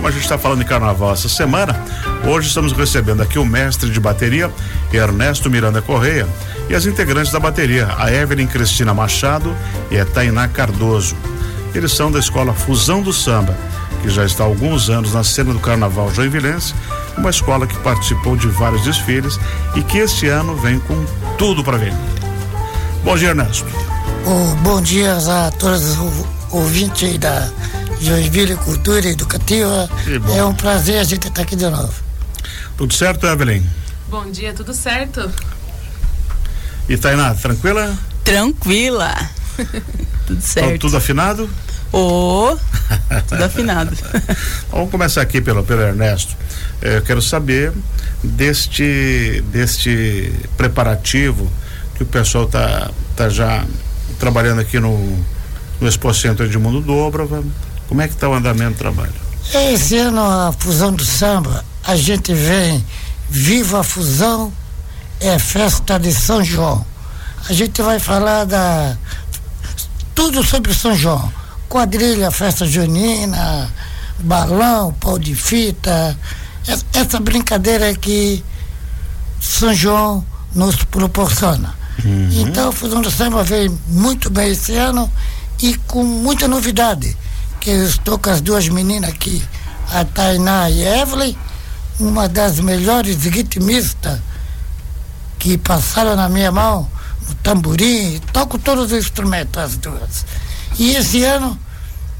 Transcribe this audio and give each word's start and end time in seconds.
como 0.00 0.08
a 0.08 0.12
gente 0.12 0.22
está 0.22 0.38
falando 0.38 0.60
de 0.60 0.64
carnaval 0.64 1.12
essa 1.12 1.28
semana, 1.28 1.78
hoje 2.26 2.48
estamos 2.48 2.72
recebendo 2.72 3.22
aqui 3.22 3.38
o 3.38 3.44
mestre 3.44 3.90
de 3.90 4.00
bateria, 4.00 4.50
Ernesto 4.90 5.50
Miranda 5.50 5.82
Correia, 5.82 6.26
e 6.70 6.74
as 6.74 6.86
integrantes 6.86 7.30
da 7.30 7.38
bateria, 7.38 7.86
a 7.98 8.10
Evelyn 8.10 8.46
Cristina 8.46 8.94
Machado 8.94 9.54
e 9.90 9.98
a 9.98 10.06
Tainá 10.06 10.48
Cardoso. 10.48 11.14
Eles 11.74 11.92
são 11.92 12.10
da 12.10 12.18
escola 12.18 12.54
Fusão 12.54 13.02
do 13.02 13.12
Samba, 13.12 13.54
que 14.00 14.08
já 14.08 14.24
está 14.24 14.42
há 14.42 14.46
alguns 14.46 14.88
anos 14.88 15.12
na 15.12 15.22
cena 15.22 15.52
do 15.52 15.58
carnaval 15.58 16.10
joinvilense, 16.14 16.74
uma 17.18 17.28
escola 17.28 17.66
que 17.66 17.78
participou 17.80 18.36
de 18.36 18.48
vários 18.48 18.82
desfiles 18.82 19.38
e 19.74 19.82
que 19.82 19.98
este 19.98 20.28
ano 20.28 20.56
vem 20.56 20.80
com 20.80 21.04
tudo 21.36 21.62
para 21.62 21.76
ver. 21.76 21.92
Bom 23.04 23.18
dia, 23.18 23.28
Ernesto. 23.28 23.66
Oh, 24.24 24.56
bom 24.62 24.80
dia 24.80 25.18
a 25.18 25.50
todos 25.50 25.98
os 25.98 26.24
ouvintes 26.50 27.18
da 27.18 27.50
Joinville 28.00 28.56
Cultura 28.56 29.06
Educativa. 29.06 29.88
É 30.34 30.42
um 30.42 30.54
prazer 30.54 30.98
a 31.00 31.04
gente 31.04 31.28
estar 31.28 31.42
aqui 31.42 31.54
de 31.54 31.68
novo. 31.68 31.92
Tudo 32.76 32.94
certo, 32.94 33.26
Evelyn? 33.26 33.62
Bom 34.08 34.30
dia, 34.30 34.54
tudo 34.54 34.72
certo. 34.72 35.30
E 36.88 36.96
Tainá, 36.96 37.34
tranquila? 37.34 37.96
Tranquila. 38.24 39.14
tudo 40.26 40.40
certo. 40.40 40.78
Tudo 40.78 40.96
afinado? 40.96 41.48
Ô, 41.92 42.52
oh, 42.52 42.58
tudo 43.28 43.44
afinado. 43.44 43.94
Vamos 44.72 44.90
começar 44.90 45.20
aqui 45.20 45.40
pelo, 45.40 45.62
pelo 45.62 45.82
Ernesto. 45.82 46.34
É, 46.80 46.96
eu 46.96 47.02
quero 47.02 47.20
saber 47.20 47.72
deste, 48.24 49.44
deste 49.52 50.32
preparativo 50.56 51.52
que 51.96 52.02
o 52.02 52.06
pessoal 52.06 52.44
está 52.44 52.90
tá 53.14 53.28
já 53.28 53.64
trabalhando 54.18 54.60
aqui 54.60 54.80
no, 54.80 54.96
no 55.80 55.86
Expo 55.86 56.14
Centro 56.14 56.46
Edmundo 56.46 56.80
Dobrava. 56.80 57.44
Como 57.90 58.00
é 58.00 58.06
que 58.06 58.14
está 58.14 58.28
o 58.28 58.34
andamento 58.34 58.74
do 58.74 58.78
trabalho? 58.78 59.12
Esse 59.52 59.98
ano 59.98 60.20
a 60.20 60.54
fusão 60.56 60.92
do 60.92 61.04
samba, 61.04 61.64
a 61.84 61.96
gente 61.96 62.32
vem 62.32 62.84
Viva 63.28 63.80
a 63.80 63.82
Fusão, 63.82 64.52
é 65.20 65.38
festa 65.40 65.98
de 65.98 66.14
São 66.14 66.42
João. 66.42 66.86
A 67.48 67.52
gente 67.52 67.82
vai 67.82 67.98
falar 67.98 68.44
da 68.44 68.96
tudo 70.14 70.44
sobre 70.44 70.72
São 70.72 70.94
João. 70.94 71.32
Quadrilha, 71.68 72.30
festa 72.30 72.64
junina, 72.64 73.68
balão, 74.20 74.92
pau 74.94 75.18
de 75.18 75.34
fita, 75.34 76.16
essa 76.92 77.18
brincadeira 77.18 77.92
que 77.94 78.44
São 79.40 79.74
João 79.74 80.24
nos 80.54 80.76
proporciona. 80.84 81.74
Uhum. 82.04 82.28
Então, 82.32 82.68
a 82.68 82.72
Fusão 82.72 83.00
do 83.00 83.10
Samba 83.10 83.42
veio 83.42 83.76
muito 83.88 84.30
bem 84.30 84.52
esse 84.52 84.76
ano 84.76 85.10
e 85.60 85.74
com 85.88 86.04
muita 86.04 86.46
novidade. 86.46 87.16
Que 87.60 87.70
eu 87.70 87.84
estou 87.84 88.18
com 88.18 88.30
as 88.30 88.40
duas 88.40 88.68
meninas 88.68 89.10
aqui, 89.10 89.42
a 89.92 90.04
Tainá 90.04 90.70
e 90.70 90.86
a 90.86 91.02
Evelyn, 91.02 91.36
uma 91.98 92.28
das 92.28 92.58
melhores 92.58 93.22
ritmistas 93.24 94.18
que 95.38 95.58
passaram 95.58 96.16
na 96.16 96.28
minha 96.28 96.50
mão, 96.50 96.88
no 97.28 97.34
tamborim, 97.36 98.18
toco 98.32 98.58
todos 98.58 98.86
os 98.86 98.98
instrumentos, 98.98 99.62
as 99.62 99.76
duas. 99.76 100.24
E 100.78 100.94
esse 100.94 101.22
ano 101.22 101.58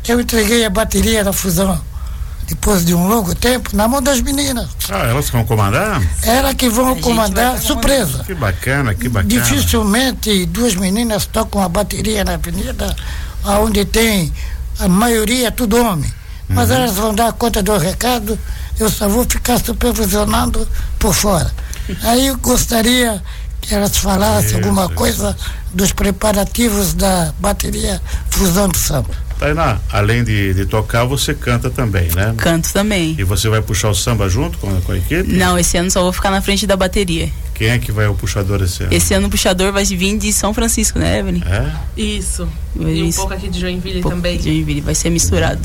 eu 0.06 0.20
entreguei 0.20 0.64
a 0.64 0.70
bateria 0.70 1.24
da 1.24 1.32
Fusão 1.32 1.80
depois 2.50 2.84
de 2.84 2.92
um 2.92 3.06
longo 3.06 3.32
tempo, 3.32 3.74
na 3.76 3.86
mão 3.86 4.02
das 4.02 4.20
meninas. 4.20 4.68
Ah, 4.90 5.06
elas 5.06 5.30
vão 5.30 5.44
comandar? 5.44 6.02
Elas 6.22 6.54
que 6.54 6.68
vão 6.68 7.00
comandar, 7.00 7.56
surpresa. 7.60 8.24
Que 8.24 8.34
bacana, 8.34 8.92
que 8.92 9.08
bacana. 9.08 9.28
Dificilmente 9.28 10.46
duas 10.46 10.74
meninas 10.74 11.26
tocam 11.26 11.62
a 11.62 11.68
bateria 11.68 12.24
na 12.24 12.34
avenida, 12.34 12.94
onde 13.44 13.84
tem 13.84 14.32
a 14.80 14.88
maioria 14.88 15.50
tudo 15.50 15.76
homem. 15.82 16.10
Mas 16.48 16.68
uhum. 16.68 16.76
elas 16.76 16.96
vão 16.96 17.14
dar 17.14 17.32
conta 17.32 17.62
do 17.62 17.76
recado, 17.78 18.38
eu 18.78 18.90
só 18.90 19.08
vou 19.08 19.24
ficar 19.24 19.60
supervisionando 19.60 20.66
por 20.98 21.14
fora. 21.14 21.50
Aí 22.02 22.26
eu 22.26 22.36
gostaria 22.38 23.22
que 23.60 23.74
elas 23.74 23.96
falassem 23.98 24.46
isso, 24.46 24.56
alguma 24.56 24.88
coisa 24.88 25.36
dos 25.72 25.92
preparativos 25.92 26.94
da 26.94 27.32
bateria 27.38 28.00
Fusão 28.30 28.68
do 28.68 28.78
Samba. 28.78 29.10
Tainá, 29.38 29.78
além 29.90 30.22
de, 30.22 30.52
de, 30.52 30.66
tocar, 30.66 31.04
você 31.04 31.32
canta 31.32 31.70
também, 31.70 32.10
né? 32.14 32.34
Canto 32.36 32.70
também. 32.72 33.14
E 33.18 33.24
você 33.24 33.48
vai 33.48 33.62
puxar 33.62 33.88
o 33.88 33.94
samba 33.94 34.28
junto 34.28 34.58
com, 34.58 34.80
com 34.82 34.92
a 34.92 34.98
equipe? 34.98 35.32
Não, 35.32 35.58
esse 35.58 35.78
ano 35.78 35.90
só 35.90 36.02
vou 36.02 36.12
ficar 36.12 36.30
na 36.30 36.42
frente 36.42 36.66
da 36.66 36.76
bateria. 36.76 37.30
Quem 37.60 37.68
é 37.68 37.78
que 37.78 37.92
vai 37.92 38.06
o 38.06 38.14
puxador 38.14 38.62
esse 38.62 38.84
ano? 38.84 38.90
Esse 38.90 39.12
ano 39.12 39.26
o 39.26 39.30
puxador 39.30 39.70
vai 39.70 39.84
vir 39.84 40.16
de 40.16 40.32
São 40.32 40.54
Francisco, 40.54 40.98
né, 40.98 41.18
Evelyn? 41.18 41.42
É? 41.44 41.70
Isso. 41.94 42.48
E 42.74 43.02
um 43.02 43.12
pouco 43.12 43.34
aqui 43.34 43.50
de 43.50 43.60
Joinville 43.60 44.00
um 44.02 44.08
também. 44.08 44.38
De 44.38 44.44
Joinville, 44.44 44.80
vai 44.80 44.94
ser 44.94 45.10
misturado. 45.10 45.60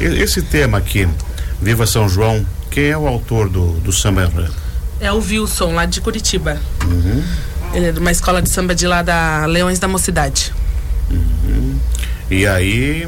Esse 0.00 0.42
tema 0.42 0.78
aqui, 0.78 1.08
Viva 1.62 1.86
São 1.86 2.08
João, 2.08 2.44
quem 2.72 2.86
é 2.86 2.98
o 2.98 3.06
autor 3.06 3.48
do, 3.48 3.74
do 3.74 3.92
samba 3.92 4.24
enredo? 4.24 4.52
É 4.98 5.12
o 5.12 5.18
Wilson, 5.18 5.74
lá 5.74 5.86
de 5.86 6.00
Curitiba. 6.00 6.60
Uhum. 6.84 7.22
Ele 7.72 7.86
é 7.86 7.92
de 7.92 8.00
uma 8.00 8.10
escola 8.10 8.42
de 8.42 8.50
samba 8.50 8.74
de 8.74 8.88
lá 8.88 9.02
da 9.02 9.46
Leões 9.46 9.78
da 9.78 9.86
Mocidade. 9.86 10.52
Uhum. 11.08 11.78
E 12.32 12.48
aí, 12.48 13.06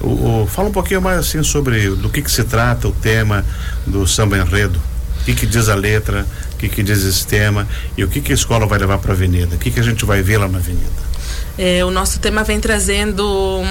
o, 0.00 0.42
o, 0.42 0.46
fala 0.48 0.70
um 0.70 0.72
pouquinho 0.72 1.00
mais 1.00 1.20
assim 1.20 1.40
sobre 1.44 1.88
do 1.90 2.10
que, 2.10 2.20
que 2.20 2.32
se 2.32 2.42
trata 2.42 2.88
o 2.88 2.92
tema 2.92 3.44
do 3.86 4.08
samba 4.08 4.36
enredo. 4.38 4.80
O 5.20 5.24
que, 5.24 5.34
que 5.34 5.46
diz 5.46 5.68
a 5.68 5.74
letra, 5.76 6.26
que, 6.58 6.68
que 6.68 6.82
diz 6.82 7.04
esse 7.04 7.26
tema 7.26 7.66
e 7.96 8.04
o 8.04 8.08
que, 8.08 8.20
que 8.20 8.32
a 8.32 8.34
escola 8.34 8.66
vai 8.66 8.78
levar 8.78 8.98
para 8.98 9.12
a 9.12 9.14
avenida? 9.14 9.56
O 9.56 9.58
que, 9.58 9.70
que 9.70 9.80
a 9.80 9.82
gente 9.82 10.04
vai 10.04 10.22
ver 10.22 10.38
lá 10.38 10.48
na 10.48 10.58
avenida? 10.58 11.08
É, 11.56 11.84
o 11.84 11.90
nosso 11.90 12.20
tema 12.20 12.44
vem 12.44 12.60
trazendo 12.60 13.64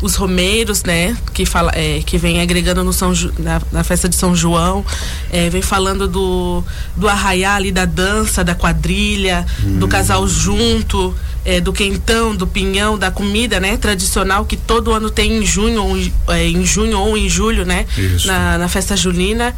os 0.00 0.14
romeiros, 0.14 0.84
né, 0.84 1.16
que 1.32 1.44
fala, 1.44 1.72
é, 1.74 2.00
que 2.04 2.16
vem 2.16 2.40
agregando 2.40 2.84
no 2.84 2.92
São 2.92 3.12
na, 3.38 3.60
na, 3.70 3.84
festa 3.84 4.08
de 4.08 4.14
São 4.14 4.34
João, 4.34 4.84
é, 5.32 5.50
vem 5.50 5.62
falando 5.62 6.06
do 6.06 6.64
do 6.96 7.08
arraiá 7.08 7.54
ali 7.54 7.72
da 7.72 7.84
dança, 7.84 8.44
da 8.44 8.54
quadrilha, 8.54 9.44
hum. 9.64 9.78
do 9.78 9.88
casal 9.88 10.26
junto, 10.28 11.14
é, 11.44 11.60
do 11.60 11.72
quentão, 11.72 12.34
do 12.34 12.46
pinhão, 12.46 12.96
da 12.96 13.10
comida, 13.10 13.58
né, 13.58 13.76
tradicional 13.76 14.44
que 14.44 14.56
todo 14.56 14.92
ano 14.92 15.10
tem 15.10 15.38
em 15.38 15.46
junho, 15.46 15.84
ou, 15.84 16.34
é, 16.34 16.46
em 16.46 16.64
junho 16.64 16.98
ou 16.98 17.16
em 17.16 17.28
julho, 17.28 17.64
né, 17.64 17.86
na, 18.24 18.58
na 18.58 18.68
festa 18.68 18.96
julina. 18.96 19.54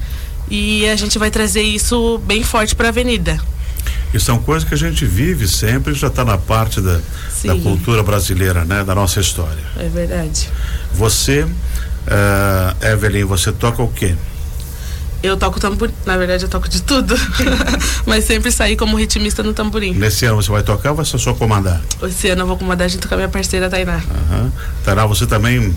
E 0.50 0.88
a 0.88 0.96
gente 0.96 1.18
vai 1.18 1.30
trazer 1.30 1.62
isso 1.62 2.18
bem 2.18 2.42
forte 2.42 2.74
para 2.74 2.88
a 2.88 2.90
avenida. 2.90 3.38
E 4.12 4.20
são 4.20 4.38
coisas 4.38 4.66
que 4.66 4.74
a 4.74 4.78
gente 4.78 5.04
vive 5.04 5.48
sempre, 5.48 5.92
já 5.92 6.06
está 6.06 6.24
na 6.24 6.38
parte 6.38 6.80
da, 6.80 7.00
da, 7.44 7.54
cultura 7.56 8.02
brasileira, 8.02 8.64
né? 8.64 8.84
Da 8.84 8.94
nossa 8.94 9.20
história. 9.20 9.58
É 9.76 9.88
verdade. 9.88 10.48
Você, 10.92 11.42
uh, 11.42 12.86
Evelyn, 12.86 13.24
você 13.24 13.50
toca 13.50 13.82
o 13.82 13.88
quê? 13.88 14.14
Eu 15.20 15.38
toco 15.38 15.58
tamborim, 15.58 15.92
na 16.04 16.18
verdade 16.18 16.44
eu 16.44 16.50
toco 16.50 16.68
de 16.68 16.82
tudo, 16.82 17.16
mas 18.04 18.24
sempre 18.24 18.52
saí 18.52 18.76
como 18.76 18.94
ritmista 18.94 19.42
no 19.42 19.54
tamborim. 19.54 19.94
Nesse 19.94 20.26
ano 20.26 20.36
você 20.36 20.50
vai 20.50 20.62
tocar 20.62 20.90
ou 20.90 20.96
vai 20.96 21.04
ser 21.06 21.18
só 21.18 21.32
comandar? 21.32 21.80
Esse 22.02 22.28
ano 22.28 22.42
eu 22.42 22.46
vou 22.46 22.58
comandar 22.58 22.90
junto 22.90 23.08
com 23.08 23.14
a 23.14 23.16
minha 23.16 23.28
parceira 23.28 23.70
Tainá. 23.70 23.96
Uhum. 23.96 24.52
Tainá, 24.84 25.06
você 25.06 25.26
também 25.26 25.74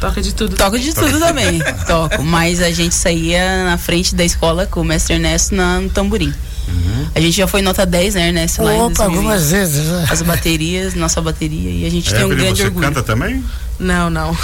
Toca 0.00 0.20
de 0.20 0.34
tudo. 0.34 0.56
Toca 0.56 0.78
de 0.78 0.94
tudo 0.94 1.18
também. 1.18 1.62
Toco. 1.86 2.22
Mas 2.22 2.60
a 2.60 2.70
gente 2.70 2.94
saía 2.94 3.64
na 3.64 3.78
frente 3.78 4.14
da 4.14 4.24
escola 4.24 4.66
com 4.66 4.80
o 4.80 4.84
mestre 4.84 5.14
Ernesto 5.14 5.54
na, 5.54 5.80
no 5.80 5.90
tamborim. 5.90 6.32
Uhum. 6.68 7.06
A 7.14 7.20
gente 7.20 7.36
já 7.36 7.46
foi 7.46 7.62
nota 7.62 7.86
10, 7.86 8.14
né, 8.14 8.28
Ernesto? 8.28 8.62
Lá 8.62 8.72
Opa, 8.86 9.04
algumas 9.04 9.50
vezes. 9.50 9.86
Né? 9.86 10.06
As 10.10 10.20
baterias, 10.22 10.94
nossa 10.94 11.20
bateria. 11.20 11.70
E 11.70 11.86
a 11.86 11.90
gente 11.90 12.12
é, 12.12 12.16
tem 12.16 12.26
um 12.26 12.28
grande 12.28 12.58
você 12.58 12.64
orgulho. 12.64 12.86
canta 12.86 13.02
também? 13.02 13.44
Não, 13.78 14.10
não. 14.10 14.30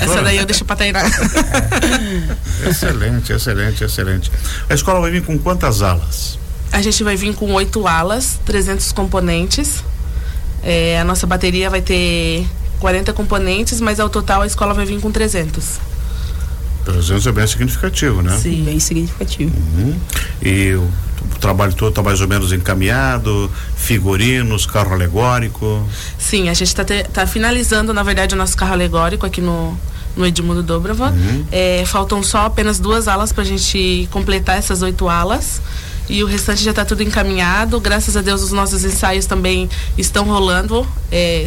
Essa 0.00 0.22
daí 0.22 0.36
eu 0.36 0.44
deixo 0.44 0.64
pra 0.64 0.76
treinar. 0.76 1.06
É. 1.06 2.68
Excelente, 2.68 3.32
excelente, 3.32 3.84
excelente. 3.84 4.32
A 4.68 4.74
escola 4.74 5.00
vai 5.00 5.10
vir 5.10 5.22
com 5.22 5.38
quantas 5.38 5.80
alas? 5.80 6.38
A 6.72 6.82
gente 6.82 7.02
vai 7.02 7.16
vir 7.16 7.34
com 7.34 7.52
oito 7.52 7.86
alas, 7.86 8.38
300 8.44 8.92
componentes. 8.92 9.82
É, 10.62 11.00
a 11.00 11.04
nossa 11.04 11.26
bateria 11.26 11.70
vai 11.70 11.80
ter 11.80 12.46
40 12.78 13.12
componentes, 13.12 13.80
mas 13.80 14.00
ao 14.00 14.08
total 14.08 14.42
a 14.42 14.46
escola 14.46 14.74
vai 14.74 14.84
vir 14.84 15.00
com 15.00 15.10
300. 15.10 15.80
300 16.84 17.26
é 17.26 17.32
bem 17.32 17.46
significativo, 17.46 18.22
né? 18.22 18.36
Sim, 18.38 18.64
bem 18.64 18.80
significativo. 18.80 19.54
Uhum. 19.76 19.94
E 20.40 20.72
o, 20.74 20.88
trabalho 21.38 21.72
todo 21.72 21.90
está 21.90 22.02
mais 22.02 22.20
ou 22.20 22.28
menos 22.28 22.52
encaminhado, 22.52 23.50
figurinos, 23.76 24.66
carro 24.66 24.92
alegórico? 24.92 25.86
Sim, 26.18 26.48
a 26.48 26.54
gente 26.54 26.68
está 26.68 26.84
tá 27.12 27.26
finalizando, 27.26 27.92
na 27.92 28.02
verdade, 28.02 28.34
o 28.34 28.38
nosso 28.38 28.56
carro 28.56 28.72
alegórico 28.72 29.24
aqui 29.24 29.40
no, 29.40 29.78
no 30.16 30.26
Edmundo 30.26 30.62
Dobrava. 30.62 31.10
Uhum. 31.10 31.44
É, 31.52 31.84
faltam 31.86 32.22
só 32.22 32.46
apenas 32.46 32.78
duas 32.78 33.06
alas 33.06 33.32
para 33.32 33.42
a 33.42 33.46
gente 33.46 34.08
completar 34.10 34.58
essas 34.58 34.82
oito 34.82 35.08
alas. 35.08 35.60
E 36.08 36.24
o 36.24 36.26
restante 36.26 36.64
já 36.64 36.70
está 36.70 36.84
tudo 36.84 37.02
encaminhado. 37.02 37.78
Graças 37.78 38.16
a 38.16 38.22
Deus, 38.22 38.42
os 38.42 38.50
nossos 38.50 38.82
ensaios 38.82 39.26
também 39.26 39.68
estão 39.96 40.24
rolando. 40.24 40.86
É, 41.12 41.46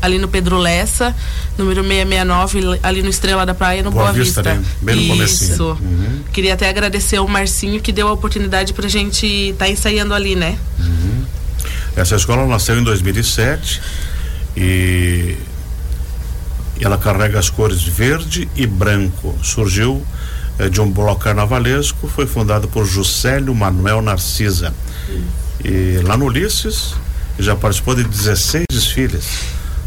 ali 0.00 0.18
no 0.18 0.28
Pedro 0.28 0.58
Lessa, 0.58 1.14
número 1.58 1.82
669, 1.82 2.80
ali 2.82 3.02
no 3.02 3.08
Estrela 3.08 3.44
da 3.44 3.54
Praia, 3.54 3.82
no 3.82 3.90
Boa, 3.90 4.04
Boa 4.04 4.14
Vista. 4.14 4.42
Vista. 4.42 4.54
Né? 4.54 4.64
Bem 4.80 5.08
no 5.08 5.24
Isso. 5.24 5.78
Uhum. 5.80 6.22
Queria 6.32 6.54
até 6.54 6.68
agradecer 6.68 7.18
o 7.18 7.28
Marcinho 7.28 7.80
que 7.80 7.92
deu 7.92 8.08
a 8.08 8.12
oportunidade 8.12 8.72
para 8.72 8.86
a 8.86 8.90
gente 8.90 9.26
estar 9.26 9.66
tá 9.66 9.70
ensaiando 9.70 10.14
ali, 10.14 10.34
né? 10.34 10.58
Uhum. 10.78 11.24
Essa 11.96 12.16
escola 12.16 12.46
nasceu 12.46 12.78
em 12.78 12.84
2007 12.84 13.80
e 14.56 15.36
ela 16.80 16.96
carrega 16.96 17.38
as 17.38 17.50
cores 17.50 17.82
verde 17.82 18.48
e 18.56 18.66
branco. 18.66 19.38
Surgiu 19.42 20.04
eh, 20.58 20.68
de 20.68 20.80
um 20.80 20.90
bloco 20.90 21.20
carnavalesco, 21.20 22.08
foi 22.08 22.26
fundado 22.26 22.68
por 22.68 22.86
Juscelio 22.86 23.54
Manuel 23.54 24.00
Narcisa. 24.00 24.72
E 25.62 26.00
lá 26.04 26.16
no 26.16 26.26
Ulisses 26.26 26.94
já 27.38 27.54
participou 27.54 27.94
de 27.94 28.04
16 28.04 28.64
desfiles, 28.70 29.24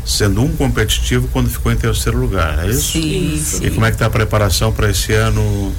sendo 0.06 0.42
um 0.44 0.56
competitivo 0.56 1.28
quando 1.32 1.50
ficou 1.50 1.72
em 1.72 1.78
terceiro 1.78 2.18
lugar, 2.18 2.66
é 2.66 2.70
isso? 2.70 2.94
Sim, 2.94 3.36
E 3.36 3.40
sim. 3.40 3.70
como 3.72 3.86
é 3.86 3.90
que 3.90 3.96
está 3.96 4.06
a 4.06 4.10
preparação 4.10 4.72
para 4.72 4.90
esse 4.90 5.14
ano 5.14 5.74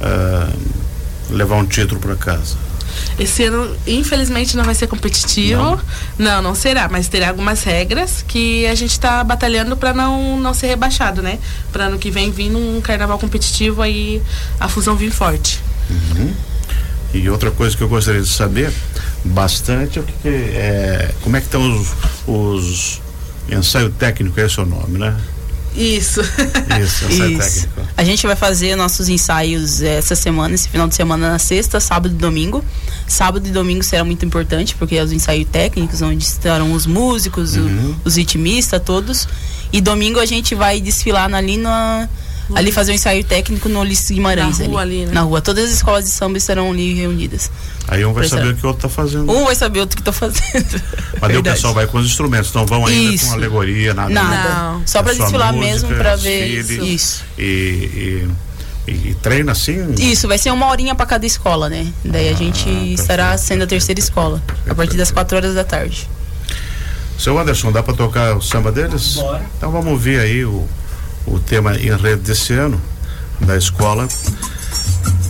ah, 0.00 0.52
levar 1.30 1.56
um 1.56 1.66
título 1.66 2.00
para 2.00 2.14
casa? 2.16 2.56
Esse 3.18 3.44
ano, 3.44 3.76
infelizmente, 3.86 4.56
não 4.56 4.64
vai 4.64 4.74
ser 4.74 4.86
competitivo. 4.86 5.60
Não? 5.60 5.80
Não, 6.18 6.42
não, 6.42 6.54
será, 6.54 6.88
mas 6.88 7.08
terá 7.08 7.28
algumas 7.28 7.62
regras 7.62 8.24
que 8.26 8.66
a 8.66 8.74
gente 8.74 8.92
está 8.92 9.22
batalhando 9.22 9.76
para 9.76 9.92
não, 9.92 10.38
não 10.38 10.54
ser 10.54 10.68
rebaixado, 10.68 11.20
né? 11.20 11.38
Para 11.72 11.84
ano 11.86 11.98
que 11.98 12.10
vem 12.10 12.30
vir 12.30 12.50
num 12.50 12.80
carnaval 12.80 13.18
competitivo 13.18 13.82
aí 13.82 14.22
a 14.58 14.68
fusão 14.68 14.96
vir 14.96 15.10
forte. 15.10 15.60
E 17.12 17.28
outra 17.28 17.50
coisa 17.50 17.76
que 17.76 17.82
eu 17.82 17.88
gostaria 17.88 18.20
de 18.20 18.28
saber 18.28 18.72
bastante 19.24 19.98
é 19.98 20.02
o 20.02 20.04
que, 20.04 20.12
que 20.22 20.28
é, 20.28 21.12
como 21.22 21.36
é 21.36 21.40
que 21.40 21.46
estão 21.46 21.80
os, 21.80 21.88
os 22.26 23.00
ensaio 23.50 23.90
técnico, 23.90 24.38
esse 24.40 24.58
é 24.58 24.62
o 24.62 24.66
nome, 24.66 24.98
né? 24.98 25.16
Isso. 25.76 26.20
Isso, 26.20 27.04
ensaio 27.04 27.38
Isso. 27.38 27.66
técnico. 27.68 27.88
A 27.96 28.02
gente 28.04 28.26
vai 28.26 28.34
fazer 28.34 28.74
nossos 28.74 29.08
ensaios 29.08 29.80
eh, 29.82 29.98
essa 29.98 30.16
semana, 30.16 30.54
esse 30.54 30.68
final 30.68 30.88
de 30.88 30.94
semana 30.94 31.30
na 31.30 31.38
sexta, 31.38 31.78
sábado 31.78 32.12
e 32.14 32.18
domingo. 32.18 32.64
Sábado 33.06 33.46
e 33.46 33.50
domingo 33.50 33.84
será 33.84 34.02
muito 34.04 34.24
importante, 34.26 34.74
porque 34.74 34.96
é 34.96 35.02
os 35.04 35.12
ensaios 35.12 35.48
técnicos, 35.50 36.02
onde 36.02 36.24
estarão 36.24 36.72
os 36.72 36.84
músicos, 36.86 37.54
o- 37.56 37.60
Uhum. 37.60 37.94
os 38.04 38.16
ritmistas, 38.16 38.82
todos. 38.82 39.28
E 39.72 39.80
domingo 39.80 40.18
a 40.18 40.26
gente 40.26 40.54
vai 40.54 40.80
desfilar 40.80 41.32
ali 41.32 41.56
na. 41.56 42.08
Ali 42.54 42.72
fazer 42.72 42.92
um 42.92 42.94
ensaio 42.94 43.22
técnico 43.24 43.68
no 43.68 43.80
Ulisses 43.80 44.10
Guimarães. 44.10 44.58
Na 44.58 44.66
rua 44.66 44.80
ali, 44.80 45.04
né? 45.06 45.12
Na 45.12 45.20
rua. 45.22 45.40
Todas 45.40 45.64
as 45.66 45.70
escolas 45.72 46.04
de 46.06 46.10
samba 46.10 46.38
estarão 46.38 46.70
ali 46.72 46.94
reunidas. 46.94 47.50
Aí 47.86 48.04
um 48.04 48.12
vai 48.12 48.24
é. 48.24 48.28
saber 48.28 48.48
o 48.48 48.56
que 48.56 48.64
o 48.64 48.68
outro 48.68 48.86
está 48.86 49.02
fazendo. 49.02 49.30
Um 49.30 49.44
vai 49.44 49.54
saber 49.54 49.80
outro 49.80 49.96
que 49.96 50.02
tá 50.02 50.12
fazendo. 50.12 50.82
Mas 51.20 51.28
daí 51.30 51.36
o 51.36 51.42
pessoal 51.42 51.74
vai 51.74 51.86
com 51.86 51.98
os 51.98 52.06
instrumentos, 52.06 52.52
não 52.54 52.64
vão 52.66 52.86
ainda 52.86 53.14
Isso. 53.14 53.26
com 53.26 53.32
alegoria, 53.34 53.92
nada. 53.94 54.08
Nada. 54.10 54.48
Não. 54.54 54.82
Só 54.86 55.02
pra 55.02 55.12
É 55.12 55.16
desfilar 55.16 55.52
música, 55.52 55.72
mesmo, 55.72 55.94
pra 55.96 56.16
ver 56.16 56.56
desfile. 56.62 56.94
isso. 56.94 57.24
E, 57.38 57.42
e, 58.86 58.90
e- 58.90 59.08
e 59.10 59.14
treina 59.22 59.52
assim? 59.52 59.94
Isso, 59.98 60.26
vai 60.26 60.38
ser 60.38 60.50
uma 60.50 60.66
horinha 60.68 60.94
pra 60.94 61.04
cada 61.04 61.26
escola, 61.26 61.68
né? 61.68 61.86
Daí 62.04 62.28
a 62.30 62.34
gente 62.34 62.68
estará 62.94 63.26
Ah, 63.26 63.28
perfeito, 63.30 63.46
sendo 63.48 63.64
a 63.64 63.66
terceira 63.66 64.00
escola, 64.00 64.42
a 64.68 64.74
partir 64.74 64.96
das 64.96 65.10
4 65.10 65.36
horas 65.36 65.54
da 65.54 65.64
tarde. 65.64 66.08
Seu 67.18 67.38
Anderson, 67.38 67.72
dá 67.72 67.82
para 67.82 67.94
tocar 67.94 68.36
o 68.36 68.40
samba 68.40 68.70
deles? 68.72 69.14
Bora. 69.16 69.44
Então 69.56 69.70
vamos 69.72 69.88
ouvir 69.92 70.20
aí 70.20 70.44
o, 70.44 70.66
o 71.30 71.38
tema 71.38 71.76
enredo 71.76 72.22
desse 72.22 72.52
ano 72.52 72.80
da 73.40 73.56
escola, 73.56 74.08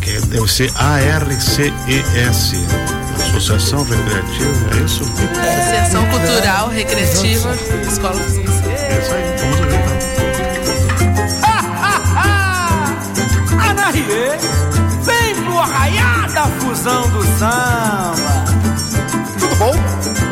que 0.00 0.20
deve 0.26 0.50
ser 0.50 0.72
ARCES, 0.76 2.54
Associação 3.28 3.84
Recreativa, 3.84 4.76
é 4.76 4.84
isso? 4.84 5.02
Associação 5.04 6.06
Cultural 6.06 6.68
Recreativa 6.68 7.54
Escola 7.86 8.14
Fusão 8.14 8.42
do 8.42 8.50
Samba. 8.50 8.70
É 8.70 8.98
isso 8.98 9.14
aí, 9.14 9.36
vamos 9.38 9.60
ouvir 9.60 9.74
então. 9.74 9.98
Anarie, 13.70 14.04
vem 15.02 15.34
pro 15.44 15.58
arraiar 15.58 16.32
da 16.32 16.46
fusão 16.46 17.10
do 17.10 17.22
samba. 17.38 18.44
Tudo 19.38 19.56
bom? 19.56 20.27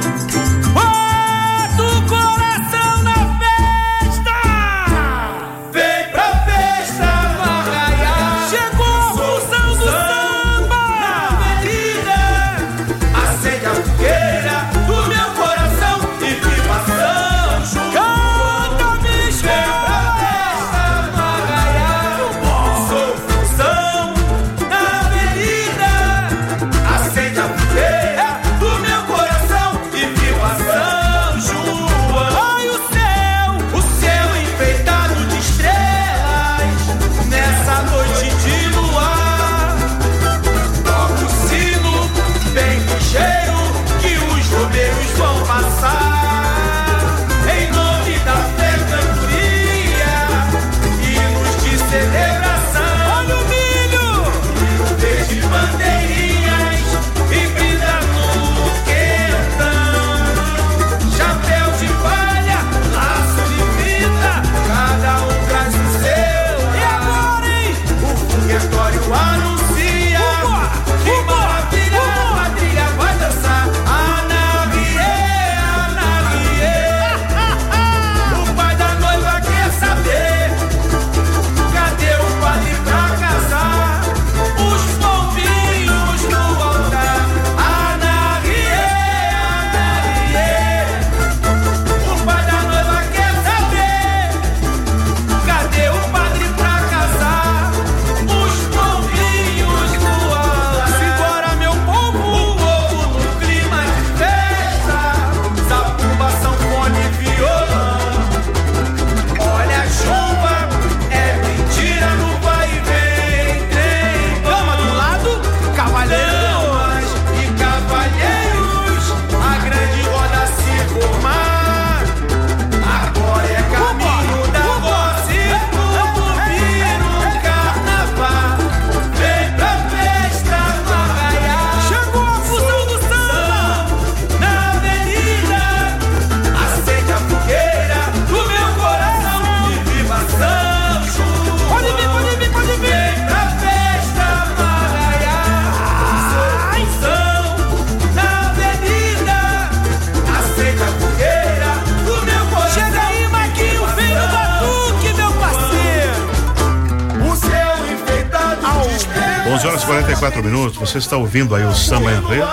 44 159.87 160.43
minutos, 160.43 160.79
você 160.79 160.99
está 160.99 161.17
ouvindo 161.17 161.55
aí 161.55 161.65
o 161.65 161.73
Samba 161.73 162.11
Enredo, 162.13 162.47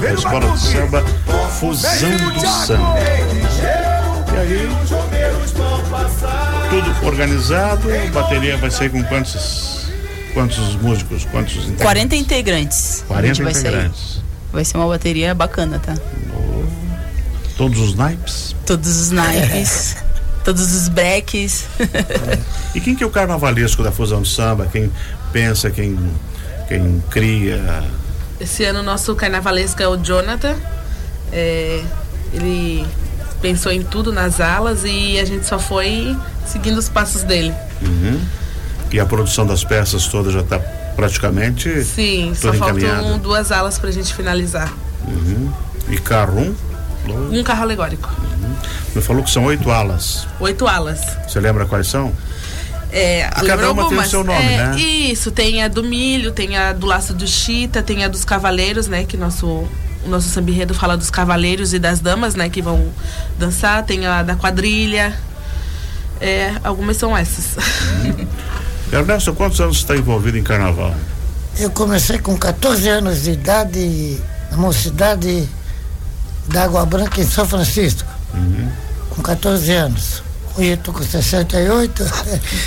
da 0.00 0.12
Escola 0.12 0.50
de 0.50 0.60
Samba 0.60 1.02
Fusão 1.58 2.10
do 2.34 2.40
Samba. 2.40 2.94
E 4.32 4.36
aí, 4.36 4.68
tudo 6.68 7.06
organizado, 7.06 7.88
a 7.90 8.10
bateria 8.10 8.58
vai 8.58 8.70
sair 8.70 8.90
com 8.90 9.02
quantos, 9.04 9.86
quantos 10.34 10.76
músicos, 10.76 11.24
quantos 11.24 11.54
integrantes? 11.56 11.82
40 11.82 12.16
integrantes. 12.16 13.02
a 13.04 13.06
40 13.06 13.26
gente 13.28 13.42
vai 13.44 13.54
sair. 13.54 13.62
integrantes. 13.62 14.22
Vai 14.52 14.64
ser 14.64 14.76
uma 14.76 14.86
bateria 14.86 15.34
bacana, 15.34 15.78
tá? 15.78 15.94
Todos 17.56 17.78
os 17.80 17.94
naipes? 17.94 18.54
Todos 18.66 19.00
os 19.00 19.10
naipes. 19.10 19.96
todos 20.44 20.74
os 20.74 20.88
breques. 20.88 21.64
E 22.74 22.80
quem 22.80 22.94
que 22.94 23.02
é 23.02 23.06
o 23.06 23.10
carnavalesco 23.10 23.82
da 23.82 23.90
fusão 23.90 24.20
de 24.20 24.28
samba? 24.28 24.68
Quem 24.70 24.92
pensa, 25.32 25.70
quem, 25.70 25.98
quem 26.68 27.02
cria? 27.10 27.84
Esse 28.40 28.64
ano 28.64 28.80
o 28.80 28.82
nosso 28.82 29.14
carnavalesco 29.14 29.82
é 29.82 29.88
o 29.88 29.96
Jonathan. 29.96 30.54
É, 31.32 31.82
ele 32.32 32.86
pensou 33.40 33.70
em 33.72 33.82
tudo 33.82 34.12
nas 34.12 34.40
alas 34.40 34.82
e 34.84 35.18
a 35.18 35.24
gente 35.24 35.46
só 35.46 35.58
foi 35.58 36.16
seguindo 36.46 36.78
os 36.78 36.88
passos 36.88 37.22
dele. 37.22 37.54
E 38.90 39.00
a 39.00 39.06
produção 39.06 39.46
das 39.46 39.64
peças 39.64 40.06
todas 40.06 40.32
já 40.32 40.40
está 40.40 40.58
praticamente 40.94 41.82
Sim, 41.82 42.32
só 42.34 42.52
toda 42.52 42.58
faltam 42.58 43.18
duas 43.18 43.50
alas 43.50 43.78
pra 43.78 43.90
gente 43.90 44.14
finalizar. 44.14 44.72
E 45.88 45.98
carro 45.98 46.54
um, 47.08 47.38
Um 47.38 47.42
carro 47.42 47.62
alegórico. 47.62 48.10
me 48.94 49.02
falou 49.02 49.22
que 49.22 49.30
são 49.30 49.44
oito 49.44 49.70
alas. 49.70 50.26
Oito 50.40 50.66
alas. 50.66 51.00
Você 51.28 51.40
lembra 51.40 51.66
quais 51.66 51.88
são? 51.88 52.12
É, 52.96 53.28
cada 53.44 53.56
uma 53.56 53.56
tem 53.56 53.66
o 53.74 53.80
algumas? 53.86 54.08
seu 54.08 54.22
nome, 54.22 54.40
É, 54.40 54.66
né? 54.68 54.76
Isso, 54.78 55.32
tem 55.32 55.62
a 55.64 55.68
do 55.68 55.82
milho, 55.82 56.30
tem 56.30 56.56
a 56.56 56.72
do 56.72 56.86
laço 56.86 57.12
do 57.12 57.26
chita, 57.26 57.82
tem 57.82 58.04
a 58.04 58.08
dos 58.08 58.24
cavaleiros, 58.24 58.86
né? 58.86 59.04
Que 59.04 59.16
nosso, 59.16 59.46
o 59.48 60.08
nosso 60.08 60.28
sambirredo 60.28 60.72
fala 60.74 60.96
dos 60.96 61.10
cavaleiros 61.10 61.74
e 61.74 61.80
das 61.80 61.98
damas, 61.98 62.36
né? 62.36 62.48
Que 62.48 62.62
vão 62.62 62.88
dançar, 63.36 63.82
tem 63.84 64.06
a 64.06 64.22
da 64.22 64.36
quadrilha. 64.36 65.12
É, 66.20 66.52
algumas 66.62 66.96
são 66.96 67.16
essas. 67.16 67.56
Ernesto, 68.92 69.34
quantos 69.34 69.60
anos 69.60 69.78
você 69.78 69.82
está 69.82 69.96
envolvido 69.96 70.38
em 70.38 70.42
carnaval? 70.44 70.94
Eu 71.58 71.70
comecei 71.70 72.18
com 72.18 72.36
14 72.36 72.88
anos 72.88 73.22
de 73.24 73.32
idade 73.32 74.20
na 74.52 74.56
mocidade 74.56 75.48
da 76.48 76.62
Água 76.64 76.86
Branca 76.86 77.20
em 77.20 77.26
São 77.26 77.44
Francisco. 77.46 78.08
Com 79.10 79.20
14 79.22 79.72
anos. 79.72 80.22
Hoje 80.56 80.68
eu 80.70 80.74
estou 80.74 80.94
com 80.94 81.02
68, 81.02 82.02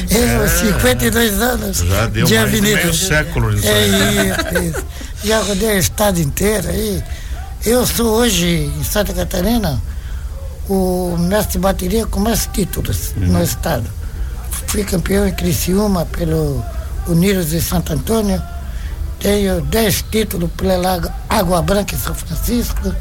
eu 0.09 0.49
52 0.49 1.41
anos 1.41 1.81
É. 1.81 1.85
Já 1.85 2.07
deu 2.07 2.25
de 2.25 2.33
mais 2.35 2.49
de 2.51 2.57
avenida. 2.57 2.81
meio 2.81 2.93
século 2.93 3.49
É 3.63 3.69
aí. 3.69 4.29
isso, 4.29 4.63
isso. 4.77 4.85
Já 5.23 5.41
rodei 5.41 5.75
o 5.75 5.79
estado 5.79 6.19
inteiro 6.19 6.69
aí. 6.69 7.03
Eu 7.65 7.85
sou 7.87 8.07
hoje, 8.19 8.71
em 8.79 8.83
Santa 8.83 9.13
Catarina, 9.13 9.81
o 10.69 11.15
mestre 11.19 11.53
de 11.53 11.59
bateria 11.59 12.05
com 12.05 12.19
mais 12.19 12.47
títulos 12.51 13.13
Uhum. 13.17 13.27
no 13.27 13.43
estado. 13.43 13.89
Fui 14.67 14.83
campeão 14.83 15.27
em 15.27 15.31
Criciúma 15.33 16.05
pelo 16.05 16.63
Unidos 17.07 17.49
de 17.49 17.61
Santo 17.61 17.93
Antônio. 17.93 18.41
Tenho 19.19 19.61
10 19.61 20.03
títulos 20.11 20.51
pela 20.55 20.77
Lago- 20.77 21.09
Água 21.29 21.61
Branca 21.61 21.95
em 21.95 21.97
São 21.97 22.13
Francisco. 22.13 22.93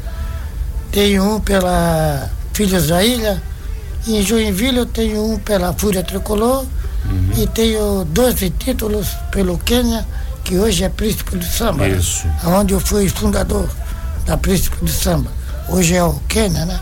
Tenho 0.91 1.35
um 1.35 1.39
pela 1.41 2.29
Filhos 2.53 2.87
da 2.87 3.03
Ilha. 3.03 3.41
Em 4.07 4.21
Joinville 4.21 4.77
eu 4.77 4.85
tenho 4.85 5.33
um 5.33 5.37
pela 5.37 5.73
Fúria 5.73 6.03
Tricolor. 6.03 6.65
E 7.37 7.47
tenho 7.47 8.03
12 8.05 8.49
títulos 8.51 9.07
pelo 9.31 9.57
Quênia, 9.59 10.05
que 10.43 10.57
hoje 10.57 10.83
é 10.83 10.89
Príncipe 10.89 11.37
do 11.37 11.45
Samba. 11.45 11.87
né? 11.87 11.97
Isso. 11.97 12.27
Onde 12.45 12.73
eu 12.73 12.79
fui 12.81 13.07
fundador 13.07 13.69
da 14.25 14.35
Príncipe 14.37 14.77
do 14.83 14.91
Samba. 14.91 15.31
Hoje 15.69 15.95
é 15.95 16.03
o 16.03 16.13
Quênia, 16.27 16.65
né? 16.65 16.79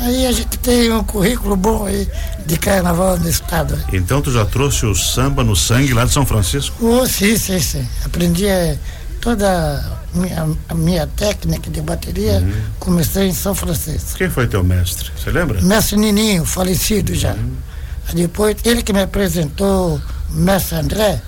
Aí 0.00 0.26
a 0.26 0.32
gente 0.32 0.56
tem 0.58 0.92
um 0.92 1.02
currículo 1.04 1.56
bom 1.56 1.86
aí 1.86 2.08
de 2.44 2.56
carnaval 2.56 3.18
no 3.18 3.28
estado. 3.28 3.78
Então 3.92 4.20
tu 4.20 4.32
já 4.32 4.44
trouxe 4.44 4.86
o 4.86 4.94
samba 4.94 5.42
no 5.44 5.54
sangue 5.56 5.92
lá 5.92 6.04
de 6.04 6.12
São 6.12 6.24
Francisco? 6.26 6.74
Oh, 6.84 7.06
sim, 7.06 7.36
sim, 7.36 7.60
sim. 7.60 7.86
Aprendi 8.04 8.46
eh, 8.46 8.76
toda 9.20 9.98
minha, 10.16 10.48
a 10.68 10.74
minha 10.74 11.06
técnica 11.06 11.70
de 11.70 11.80
bateria, 11.80 12.42
comecei 12.78 13.28
em 13.28 13.34
São 13.34 13.54
Francisco. 13.54 14.16
Quem 14.18 14.30
foi 14.30 14.46
teu 14.46 14.64
mestre? 14.64 15.10
Você 15.16 15.30
lembra? 15.30 15.60
Mestre 15.62 15.96
Nininho, 15.96 16.44
falecido 16.44 17.14
já. 17.14 17.32
Aí 17.32 18.14
Depois, 18.14 18.56
ele 18.64 18.82
que 18.82 18.92
me 18.92 19.02
apresentou 19.02 20.00
mestre 20.30 20.76
André, 20.76 21.20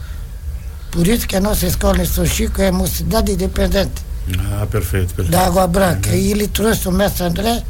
por 0.90 1.06
isso 1.06 1.26
que 1.26 1.36
a 1.36 1.40
nossa 1.40 1.66
escola 1.66 2.02
em 2.02 2.06
São 2.06 2.24
Chico 2.26 2.60
é 2.62 2.70
mocidade 2.70 3.32
independente. 3.32 4.02
Ah, 4.52 4.66
perfeito, 4.66 5.14
perfeito. 5.14 5.30
da 5.30 5.46
Água 5.46 5.66
Branca. 5.66 6.10
E 6.10 6.30
ele 6.30 6.46
trouxe 6.48 6.88
o 6.88 6.92
mestre 6.92 7.24
André, 7.24 7.62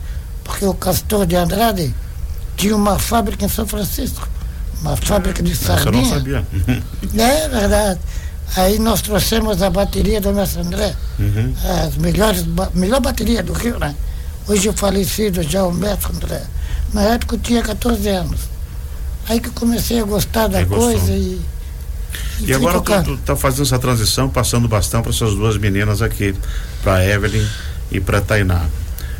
porque 0.45 0.65
o 0.65 0.75
Castor 0.75 1.25
de 1.27 1.37
Andrade 1.37 1.95
tinha 2.57 2.75
uma 2.75 2.99
fábrica 2.99 3.45
em 3.45 3.49
São 3.49 3.67
Francisco. 3.67 4.29
Uma 4.81 4.97
fábrica 4.97 5.43
de 5.43 5.53
Essa 5.53 5.73
eu 5.85 5.93
não 5.93 6.05
sardinha. 6.05 6.45
sabia. 6.49 6.83
É 7.17 7.49
verdade. 7.49 8.01
Aí 8.57 8.79
nós 8.79 9.03
trouxemos 9.03 9.63
a 9.63 9.71
bateria 9.71 10.21
do 10.21 10.33
mestre 10.33 10.63
André. 10.63 10.95
Uhum. 11.19 11.55
As 11.87 11.97
melhores, 11.97 12.45
melhor 12.75 13.01
bateria 13.01 13.43
do 13.43 13.53
Rio, 13.53 13.79
né? 13.79 13.95
Hoje 14.47 14.73
falecido 14.75 15.43
já 15.43 15.65
o 15.65 15.73
mestre 15.73 16.13
André. 16.15 16.43
Na 16.93 17.03
época 17.03 17.37
eu 17.37 17.41
tinha 17.41 17.63
14 17.63 18.09
anos. 18.09 18.41
Aí 19.29 19.41
que 19.41 19.49
eu 19.49 19.53
comecei 19.53 20.01
a 20.01 20.05
gostar 20.05 20.49
da 20.49 20.65
gostou. 20.65 20.91
coisa 20.91 21.13
e. 21.13 21.41
E 22.41 22.47
fui 22.47 22.55
agora 22.55 22.81
tu, 22.81 23.17
tu 23.17 23.17
tá 23.19 23.37
fazendo 23.37 23.63
essa 23.63 23.79
transição, 23.79 24.29
passando 24.29 24.67
bastão 24.67 25.03
para 25.03 25.11
essas 25.11 25.35
duas 25.35 25.59
meninas 25.59 26.01
aqui, 26.01 26.35
para 26.83 27.05
Evelyn 27.05 27.47
e 27.91 28.01
para 28.01 28.21
Tainá. 28.21 28.65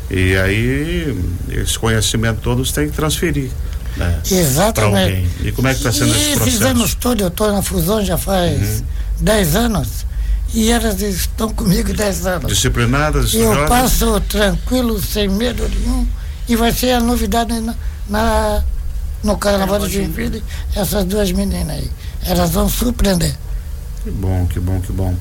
E 0.09 0.35
aí, 0.37 1.15
esse 1.49 1.77
conhecimento 1.77 2.39
todos 2.41 2.71
tem 2.71 2.89
que 2.89 2.95
transferir, 2.95 3.51
né? 3.99 4.19
Para 4.27 4.37
Exatamente. 4.37 5.15
alguém. 5.15 5.29
E 5.43 5.51
como 5.51 5.67
é 5.67 5.71
que 5.73 5.77
está 5.79 5.91
sendo 5.91 6.11
esse 6.11 6.19
E 6.19 6.21
esses 6.23 6.35
processo? 6.37 6.63
Uhum. 6.63 6.69
anos 6.69 6.93
todos, 6.95 7.21
eu 7.21 7.27
estou 7.27 7.51
na 7.51 7.61
fusão 7.61 8.03
já 8.03 8.17
faz 8.17 8.83
10 9.19 9.55
anos 9.55 10.05
e 10.53 10.71
elas 10.71 11.01
estão 11.01 11.49
comigo 11.49 11.93
10 11.93 12.25
anos. 12.25 12.47
Disciplinadas, 12.51 13.33
E 13.33 13.39
eu 13.39 13.67
passo 13.67 14.19
tranquilo, 14.21 14.99
sem 15.01 15.27
medo 15.27 15.67
nenhum, 15.69 16.07
e 16.47 16.55
vai 16.55 16.71
ser 16.71 16.93
a 16.93 16.99
novidade 16.99 17.53
na, 17.59 17.75
na- 18.09 18.63
no 19.23 19.37
Carnaval 19.37 19.79
de 19.85 19.93
Joinville, 19.95 20.41
essas 20.75 21.03
duas 21.05 21.31
meninas 21.31 21.77
aí. 21.77 21.91
Elas 22.25 22.51
vão 22.51 22.69
surpreender. 22.69 23.35
Que 24.03 24.09
bom, 24.11 24.47
que 24.47 24.59
bom, 24.59 24.79
que 24.79 24.91
bom. 24.93 25.13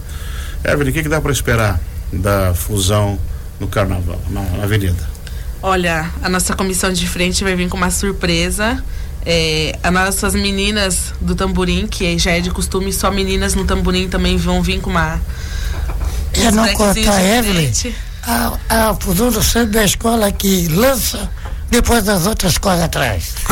Evelyn, 0.65 0.91
o 0.91 0.93
que, 0.95 1.03
que 1.03 1.09
dá 1.09 1.21
para 1.21 1.33
esperar 1.33 1.81
da 2.13 2.55
fusão 2.55 3.19
no 3.59 3.67
carnaval, 3.67 4.21
na, 4.31 4.41
na 4.41 4.63
avenida? 4.65 5.05
Olha, 5.63 6.11
a 6.23 6.29
nossa 6.29 6.55
comissão 6.55 6.93
de 6.93 7.09
frente 7.09 7.43
vai 7.43 7.57
vir 7.57 7.69
com 7.69 7.77
uma 7.77 7.91
surpresa. 7.91 8.83
É, 9.27 9.79
as 9.83 9.93
nossas 9.93 10.35
meninas 10.35 11.13
do 11.21 11.35
tamborim, 11.35 11.87
que 11.87 12.17
já 12.19 12.31
é 12.31 12.41
de 12.41 12.51
costume, 12.51 12.93
só 12.93 13.11
meninas 13.11 13.55
no 13.55 13.65
tamborim 13.65 14.09
também 14.09 14.37
vão 14.37 14.63
vir 14.63 14.81
com 14.81 14.91
uma. 14.91 15.21
É 16.33 16.49
uns 16.49 16.55
não 16.55 16.73
cortar 16.75 17.15
a 17.15 17.23
Evelyn. 17.23 17.73
A, 18.23 18.59
a 18.69 18.95
fusão 18.95 19.31
do 19.31 19.43
samba 19.43 19.79
é 19.79 19.83
a 19.83 19.85
escola 19.85 20.31
que 20.31 20.69
lança, 20.69 21.29
depois 21.71 22.09
as 22.09 22.27
outras 22.27 22.57
correm 22.57 22.85
atrás. 22.85 23.35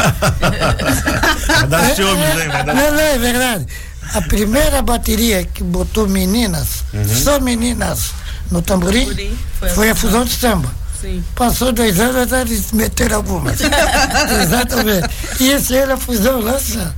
Vai 1.46 1.66
dar 1.66 1.94
ciúmes, 1.94 2.40
hein? 2.40 2.48
Vai 2.48 2.64
dar... 2.64 2.74
Não, 2.74 2.92
não, 2.92 3.00
é 3.00 3.18
verdade. 3.18 3.66
A 4.14 4.22
primeira 4.22 4.80
bateria 4.82 5.44
que 5.44 5.64
botou 5.64 6.08
meninas, 6.08 6.84
só 7.24 7.40
meninas, 7.40 8.12
no 8.50 8.62
tamborim, 8.62 9.06
Tamborim, 9.06 9.38
foi 9.58 9.68
a 9.68 9.74
foi 9.74 9.90
a 9.90 9.94
fusão 9.94 10.24
de 10.24 10.32
samba. 10.32 10.85
Sim. 11.06 11.24
Passou 11.36 11.70
dois 11.72 12.00
anos, 12.00 12.32
eles 12.32 12.72
meteram 12.72 13.16
algumas. 13.18 13.58
Exatamente. 14.42 15.08
E 15.38 15.50
esse 15.52 15.76
ano 15.76 15.92
a 15.92 15.96
fusão 15.96 16.40
lança 16.40 16.92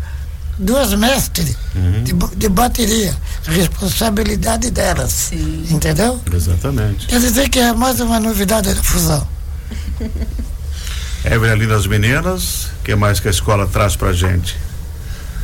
duas 0.59 0.95
mestres 0.95 1.55
de, 2.05 2.15
ba- 2.15 2.31
de 2.35 2.49
bateria. 2.49 3.15
Responsabilidade 3.45 4.71
delas. 4.71 5.13
Sim. 5.13 5.67
Entendeu? 5.71 6.19
Exatamente. 6.33 7.07
Quer 7.07 7.21
dizer 7.21 7.49
que 7.51 7.59
é 7.59 7.73
mais 7.75 8.01
uma 8.01 8.19
novidade 8.19 8.73
da 8.75 8.83
fusão. 8.83 9.29
Evelyn 11.25 11.53
ali 11.53 11.67
das 11.67 11.87
meninas, 11.87 12.67
o 12.81 12.85
que 12.85 12.95
mais 12.95 13.21
que 13.21 13.29
a 13.29 13.31
escola 13.31 13.67
traz 13.67 13.95
pra 13.97 14.13
gente? 14.13 14.57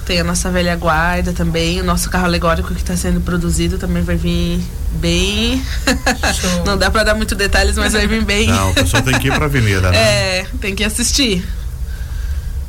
Tem 0.07 0.21
a 0.21 0.25
nossa 0.25 0.51
velha 0.51 0.77
guarda 0.77 1.33
também, 1.33 1.81
o 1.81 1.85
nosso 1.85 2.11
carro 2.11 2.27
alegórico 2.27 2.75
que 2.75 2.81
está 2.83 2.95
sendo 2.97 3.21
produzido 3.23 3.79
também 3.79 4.03
vai 4.03 4.17
vir 4.17 4.63
bem. 4.93 5.65
Não 6.67 6.77
dá 6.77 6.91
para 6.91 7.05
dar 7.05 7.15
muito 7.15 7.35
detalhes, 7.35 7.77
mas 7.77 7.95
vai 7.95 8.07
vir 8.07 8.23
bem. 8.23 8.47
Não, 8.49 8.71
o 8.71 8.75
pessoal 8.75 9.03
tem 9.03 9.19
que 9.19 9.29
ir 9.29 9.35
pra 9.35 9.47
avenida, 9.47 9.91
né? 9.91 9.97
É, 9.97 10.47
tem 10.61 10.75
que 10.75 10.85
assistir. 10.85 11.47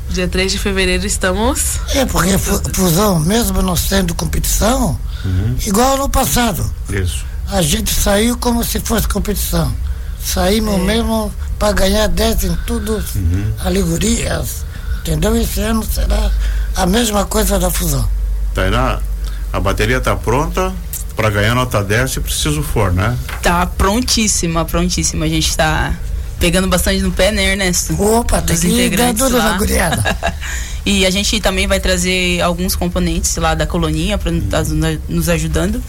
Dia 0.08 0.26
3 0.28 0.52
de 0.52 0.58
fevereiro 0.58 1.04
estamos. 1.04 1.78
É, 1.94 2.06
porque 2.06 2.38
fu- 2.38 2.62
fusão, 2.72 3.18
mesmo 3.20 3.60
não 3.60 3.76
sendo 3.76 4.14
competição, 4.14 4.98
igual 5.66 5.98
no 5.98 6.08
passado. 6.08 6.64
Isso. 6.88 7.24
A 7.50 7.60
gente 7.60 7.92
saiu 7.92 8.38
como 8.38 8.64
se 8.64 8.80
fosse 8.80 9.06
competição. 9.08 9.74
Saímos 10.24 10.80
mesmo 10.80 11.32
para 11.58 11.72
ganhar 11.72 12.06
10 12.08 12.44
em 12.44 12.54
tudo, 12.66 13.02
alegorias. 13.64 14.64
Entendeu? 15.00 15.36
Esse 15.36 15.60
ano 15.60 15.84
será 15.84 16.30
a 16.76 16.86
mesma 16.86 17.24
coisa 17.24 17.58
da 17.58 17.70
fusão. 17.70 18.06
Tainá, 18.54 19.00
a 19.52 19.58
bateria 19.58 20.00
tá 20.00 20.14
pronta 20.14 20.72
pra 21.16 21.30
ganhar 21.30 21.54
nota 21.54 21.82
10 21.82 22.10
se 22.10 22.20
preciso 22.20 22.62
for, 22.62 22.92
né? 22.92 23.16
Tá 23.42 23.66
prontíssima, 23.66 24.64
prontíssima. 24.64 25.24
A 25.24 25.28
gente 25.28 25.56
tá 25.56 25.94
pegando 26.38 26.68
bastante 26.68 27.00
no 27.00 27.10
pé, 27.10 27.32
né, 27.32 27.52
Ernesto? 27.52 28.00
Opa, 28.00 28.42
tem 28.42 28.54
Dos 28.54 28.64
que 28.64 28.68
dar 28.68 28.74
integrantes 28.74 29.30
lá. 29.30 29.58
guriada. 29.58 30.16
E 30.86 31.04
a 31.04 31.10
gente 31.10 31.40
também 31.40 31.66
vai 31.66 31.80
trazer 31.80 32.40
alguns 32.40 32.76
componentes 32.76 33.34
lá 33.38 33.56
da 33.56 33.66
coloninha 33.66 34.16
para 34.16 34.30
estar 34.30 34.62
nos 35.08 35.28
ajudando. 35.28 35.82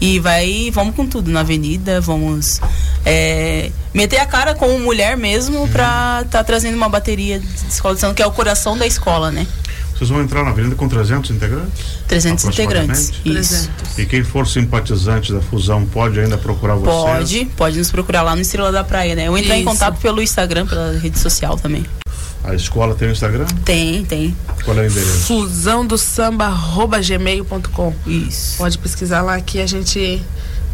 E 0.00 0.20
vai, 0.20 0.70
vamos 0.72 0.94
com 0.94 1.04
tudo 1.08 1.28
na 1.28 1.40
avenida, 1.40 2.00
vamos 2.00 2.60
é, 3.04 3.72
meter 3.92 4.18
a 4.18 4.26
cara 4.26 4.54
como 4.54 4.78
mulher 4.78 5.16
mesmo 5.16 5.66
pra 5.68 6.20
estar 6.24 6.38
tá 6.38 6.44
trazendo 6.44 6.76
uma 6.76 6.88
bateria 6.88 7.40
de 7.40 7.46
escola 7.68 7.96
de 7.96 8.00
samba, 8.00 8.14
que 8.14 8.22
é 8.22 8.26
o 8.26 8.30
coração 8.30 8.78
da 8.78 8.86
escola, 8.86 9.32
né? 9.32 9.44
Vocês 9.94 10.10
vão 10.10 10.20
entrar 10.20 10.42
na 10.42 10.50
avenida 10.50 10.74
com 10.74 10.88
300 10.88 11.30
integrantes? 11.30 11.98
300 12.08 12.44
integrantes. 12.46 13.12
Isso. 13.24 13.68
300. 13.70 13.98
E 13.98 14.06
quem 14.06 14.24
for 14.24 14.46
simpatizante 14.46 15.32
da 15.32 15.40
fusão 15.40 15.86
pode 15.86 16.18
ainda 16.18 16.36
procurar 16.36 16.74
vocês? 16.74 17.30
Pode, 17.30 17.44
pode 17.56 17.78
nos 17.78 17.90
procurar 17.90 18.22
lá 18.22 18.34
no 18.34 18.42
Estrela 18.42 18.72
da 18.72 18.82
Praia, 18.82 19.14
né? 19.14 19.30
Ou 19.30 19.38
entrar 19.38 19.54
em 19.54 19.60
Isso. 19.60 19.70
contato 19.70 20.00
pelo 20.00 20.20
Instagram, 20.20 20.66
pela 20.66 20.98
rede 20.98 21.18
social 21.18 21.56
também. 21.56 21.86
A 22.42 22.54
escola 22.54 22.94
tem 22.94 23.08
o 23.08 23.12
Instagram? 23.12 23.46
Tem, 23.64 24.04
tem. 24.04 24.36
Qual 24.64 24.76
é 24.76 24.82
o 24.82 24.86
endereço? 24.86 25.26
Fusão 25.26 25.86
do 25.86 25.96
samba 25.96 26.46
arroba 26.46 27.00
gmail.com. 27.00 27.94
Isso. 28.06 28.58
Pode 28.58 28.76
pesquisar 28.78 29.22
lá 29.22 29.40
que 29.40 29.60
a 29.60 29.66
gente 29.66 30.20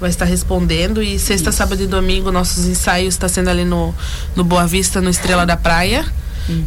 vai 0.00 0.11
estar 0.11 0.25
respondendo. 0.25 1.03
E 1.03 1.19
sexta, 1.19 1.53
sábado 1.53 1.83
e 1.83 1.87
domingo, 1.87 2.33
nossos 2.33 2.65
ensaios 2.67 3.15
está 3.15 3.29
sendo 3.29 3.50
ali 3.50 3.65
no, 3.65 3.95
no 4.35 4.43
Boa 4.43 4.67
Vista, 4.67 5.00
no 5.00 5.11
Estrela 5.11 5.47
da 5.47 5.57
Praia. 5.57 6.05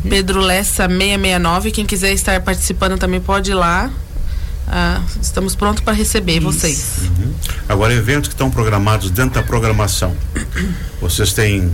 Pedro 0.09 0.39
Lessa 0.39 0.87
669. 0.87 1.71
Quem 1.71 1.85
quiser 1.85 2.13
estar 2.13 2.39
participando 2.41 2.97
também 2.97 3.19
pode 3.19 3.51
ir 3.51 3.55
lá. 3.55 3.91
Ah, 4.67 5.01
estamos 5.21 5.55
prontos 5.55 5.83
para 5.83 5.93
receber 5.93 6.39
vocês. 6.39 7.01
Agora, 7.67 7.93
eventos 7.93 8.29
que 8.29 8.33
estão 8.33 8.49
programados 8.49 9.09
dentro 9.09 9.35
da 9.35 9.43
programação. 9.43 10.15
Vocês 11.01 11.33
têm 11.33 11.71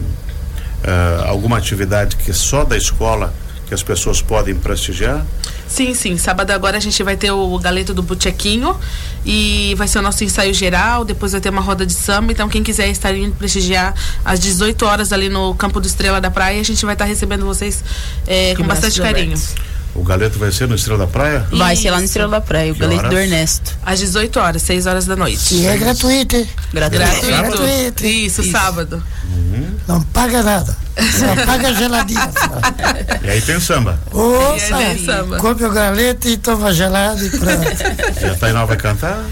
ah, 0.83 1.25
alguma 1.27 1.57
atividade 1.57 2.15
que 2.15 2.31
é 2.31 2.33
só 2.33 2.63
da 2.63 2.75
escola 2.75 3.33
que 3.69 3.73
as 3.75 3.83
pessoas 3.83 4.19
podem 4.19 4.55
prestigiar? 4.55 5.23
Sim, 5.67 5.93
sim. 5.93 6.17
Sábado 6.17 6.49
agora 6.49 6.77
a 6.77 6.79
gente 6.79 7.01
vai 7.03 7.15
ter 7.15 7.29
o 7.31 7.57
galeto 7.59 7.93
do 7.93 8.01
Buchequinho 8.01 8.75
e 9.23 9.75
vai 9.77 9.87
ser 9.87 9.99
o 9.99 10.01
nosso 10.01 10.23
ensaio 10.23 10.53
geral. 10.55 11.05
Depois 11.05 11.31
vai 11.33 11.39
ter 11.39 11.49
uma 11.49 11.61
roda 11.61 11.85
de 11.85 11.93
samba. 11.93 12.31
Então, 12.31 12.49
quem 12.49 12.63
quiser 12.63 12.89
estar 12.89 13.15
indo 13.15 13.35
prestigiar 13.35 13.93
às 14.25 14.39
18 14.39 14.83
horas 14.85 15.13
ali 15.13 15.29
no 15.29 15.53
Campo 15.53 15.79
do 15.79 15.85
Estrela 15.85 16.19
da 16.19 16.31
Praia, 16.31 16.59
a 16.59 16.63
gente 16.63 16.83
vai 16.83 16.95
estar 16.95 17.05
recebendo 17.05 17.45
vocês 17.45 17.83
eh, 18.25 18.55
com 18.57 18.63
bastante 18.63 18.99
carinho. 18.99 19.37
O 19.95 20.03
galeto 20.03 20.37
vai 20.39 20.51
ser 20.51 20.67
no 20.67 20.75
Estrela 20.75 20.99
da 20.99 21.07
Praia? 21.07 21.45
Vai 21.51 21.75
ser 21.75 21.89
lá 21.91 21.97
no 21.97 22.03
Isso. 22.03 22.11
Estrela 22.11 22.29
da 22.31 22.41
Praia, 22.41 22.71
o 22.71 22.75
Que 22.75 22.81
galeto 22.81 23.01
do 23.01 23.07
horas? 23.07 23.19
Ernesto. 23.19 23.77
Às 23.85 23.99
18 23.99 24.39
horas, 24.39 24.61
6 24.61 24.85
horas 24.85 25.05
da 25.05 25.15
noite. 25.15 25.55
E 25.55 25.65
é 25.65 25.75
gratuito, 25.77 26.35
hein? 26.35 26.47
Gratuito. 26.73 27.05
Gratuito. 27.05 27.27
Gratuito. 27.27 28.05
Isso, 28.05 28.41
Isso. 28.41 28.51
sábado. 28.51 29.03
Não 29.87 30.01
paga 30.03 30.43
nada. 30.43 30.77
Só 31.17 31.35
paga 31.45 31.73
geladinho. 31.73 32.19
só. 32.19 33.17
E 33.25 33.29
aí 33.29 33.41
tem 33.41 33.59
samba. 33.59 33.99
E 34.13 34.73
aí 34.73 34.95
vem 34.95 35.05
samba. 35.05 35.37
come 35.37 35.63
o 35.63 35.71
galeto 35.71 36.27
e 36.27 36.37
toma 36.37 36.71
gelado 36.73 37.25
e 37.25 37.29
pronto. 37.31 38.21
E 38.21 38.25
a 38.25 38.35
Tainá 38.35 38.65
vai 38.65 38.77
cantar? 38.77 39.23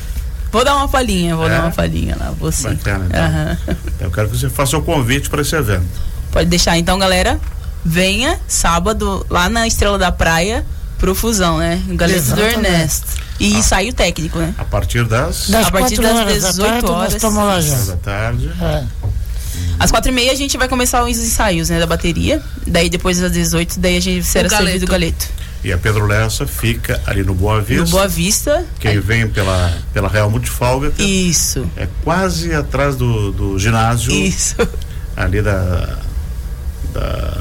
Vou 0.52 0.64
dar 0.66 0.76
uma 0.76 0.88
palhinha, 0.88 1.36
vou 1.36 1.46
É? 1.46 1.50
dar 1.50 1.62
uma 1.62 1.72
palhinha 1.72 2.16
lá, 2.20 2.32
vou 2.40 2.52
sim. 2.52 2.70
Bacana, 2.70 3.06
então. 3.08 3.24
Aham. 3.24 3.58
Eu 4.00 4.12
quero 4.12 4.30
que 4.30 4.38
você 4.38 4.50
faça 4.50 4.78
o 4.78 4.82
convite 4.82 5.30
para 5.30 5.42
esse 5.42 5.56
evento. 5.56 5.86
Pode 6.32 6.50
deixar 6.50 6.78
então, 6.78 6.98
galera. 6.98 7.40
Venha 7.90 8.38
sábado 8.50 9.26
lá 9.30 9.48
na 9.48 9.66
Estrela 9.66 9.98
da 9.98 10.12
Praia 10.12 10.66
pro 10.98 11.16
Fusão, 11.16 11.58
né? 11.60 11.82
O 11.90 11.96
Galeto 11.96 12.36
do. 12.36 12.42
Ernesto. 12.42 13.08
E 13.40 13.54
ensaio 13.54 13.94
técnico, 13.94 14.38
né? 14.40 14.54
A 14.58 14.66
partir 14.66 15.06
das 15.06 15.48
Das 15.48 15.68
A 15.68 15.72
partir 15.72 16.02
das 16.02 16.14
horas 16.18 16.42
da 16.44 16.50
18 16.50 16.70
tarde, 16.70 16.86
nós 17.24 17.36
horas. 17.38 17.66
já. 17.66 17.76
da 17.94 17.98
tarde. 17.98 18.52
É. 18.62 18.84
Às 19.80 19.90
quatro 19.90 20.12
e 20.12 20.14
meia 20.14 20.34
a 20.34 20.36
gente 20.36 20.58
vai 20.58 20.68
começar 20.68 21.02
os 21.06 21.18
ensaios, 21.18 21.70
né? 21.70 21.80
Da 21.80 21.88
bateria. 21.88 22.42
Daí 22.66 22.90
depois 22.90 23.20
das 23.20 23.32
18, 23.32 23.80
daí 23.80 23.96
a 23.96 24.02
gente 24.02 24.26
será 24.26 24.50
galeto. 24.50 24.66
servido 24.66 24.86
o 24.86 24.90
galeto. 24.92 25.28
E 25.64 25.72
a 25.72 25.78
Pedro 25.78 26.06
Lessa 26.08 26.46
fica 26.46 27.02
ali 27.06 27.24
no 27.24 27.34
Boa 27.34 27.62
Vista. 27.62 27.86
No 27.86 27.90
Boa 27.90 28.08
Vista. 28.08 28.66
Quem 28.82 29.00
vem 29.00 29.30
pela, 29.30 29.74
pela 29.94 30.10
Real 30.10 30.30
Multifalga 30.30 30.92
Isso. 31.00 31.66
é 31.78 31.88
quase 32.04 32.54
atrás 32.54 32.98
do, 32.98 33.32
do 33.32 33.58
ginásio 33.58 34.12
Isso. 34.12 34.56
ali 35.16 35.42
da, 35.42 35.98
da 36.94 37.38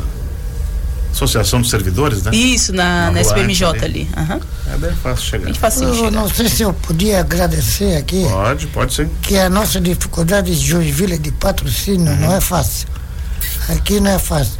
Associação 1.16 1.60
dos 1.62 1.70
Servidores, 1.70 2.22
né? 2.22 2.30
Isso, 2.34 2.72
na, 2.72 3.06
Na 3.06 3.12
na 3.12 3.20
SPMJ 3.22 3.68
antes 3.70 3.82
ali. 3.82 4.08
Aham. 4.16 4.40
É 4.72 4.76
bem 4.76 4.92
fácil 5.02 5.10
A 5.10 5.16
chegar. 5.30 5.46
gente 5.48 5.58
faz 5.58 5.74
assim, 5.76 5.86
Eu 5.86 5.94
chegar. 5.94 6.10
não 6.10 6.28
sei 6.28 6.48
se 6.48 6.62
eu 6.62 6.72
podia 6.74 7.20
agradecer 7.20 7.96
aqui, 7.96 8.26
Pode, 8.28 8.66
pode 8.68 8.94
sim. 8.94 9.10
que 9.22 9.36
a 9.38 9.48
nossa 9.48 9.80
dificuldade 9.80 10.54
de 10.54 10.66
Joinville 10.66 11.18
de 11.18 11.32
patrocínio 11.32 12.12
Uhum. 12.12 12.18
não 12.20 12.34
é 12.34 12.40
fácil. 12.40 12.86
Aqui 13.68 13.98
não 13.98 14.10
é 14.10 14.18
fácil. 14.18 14.52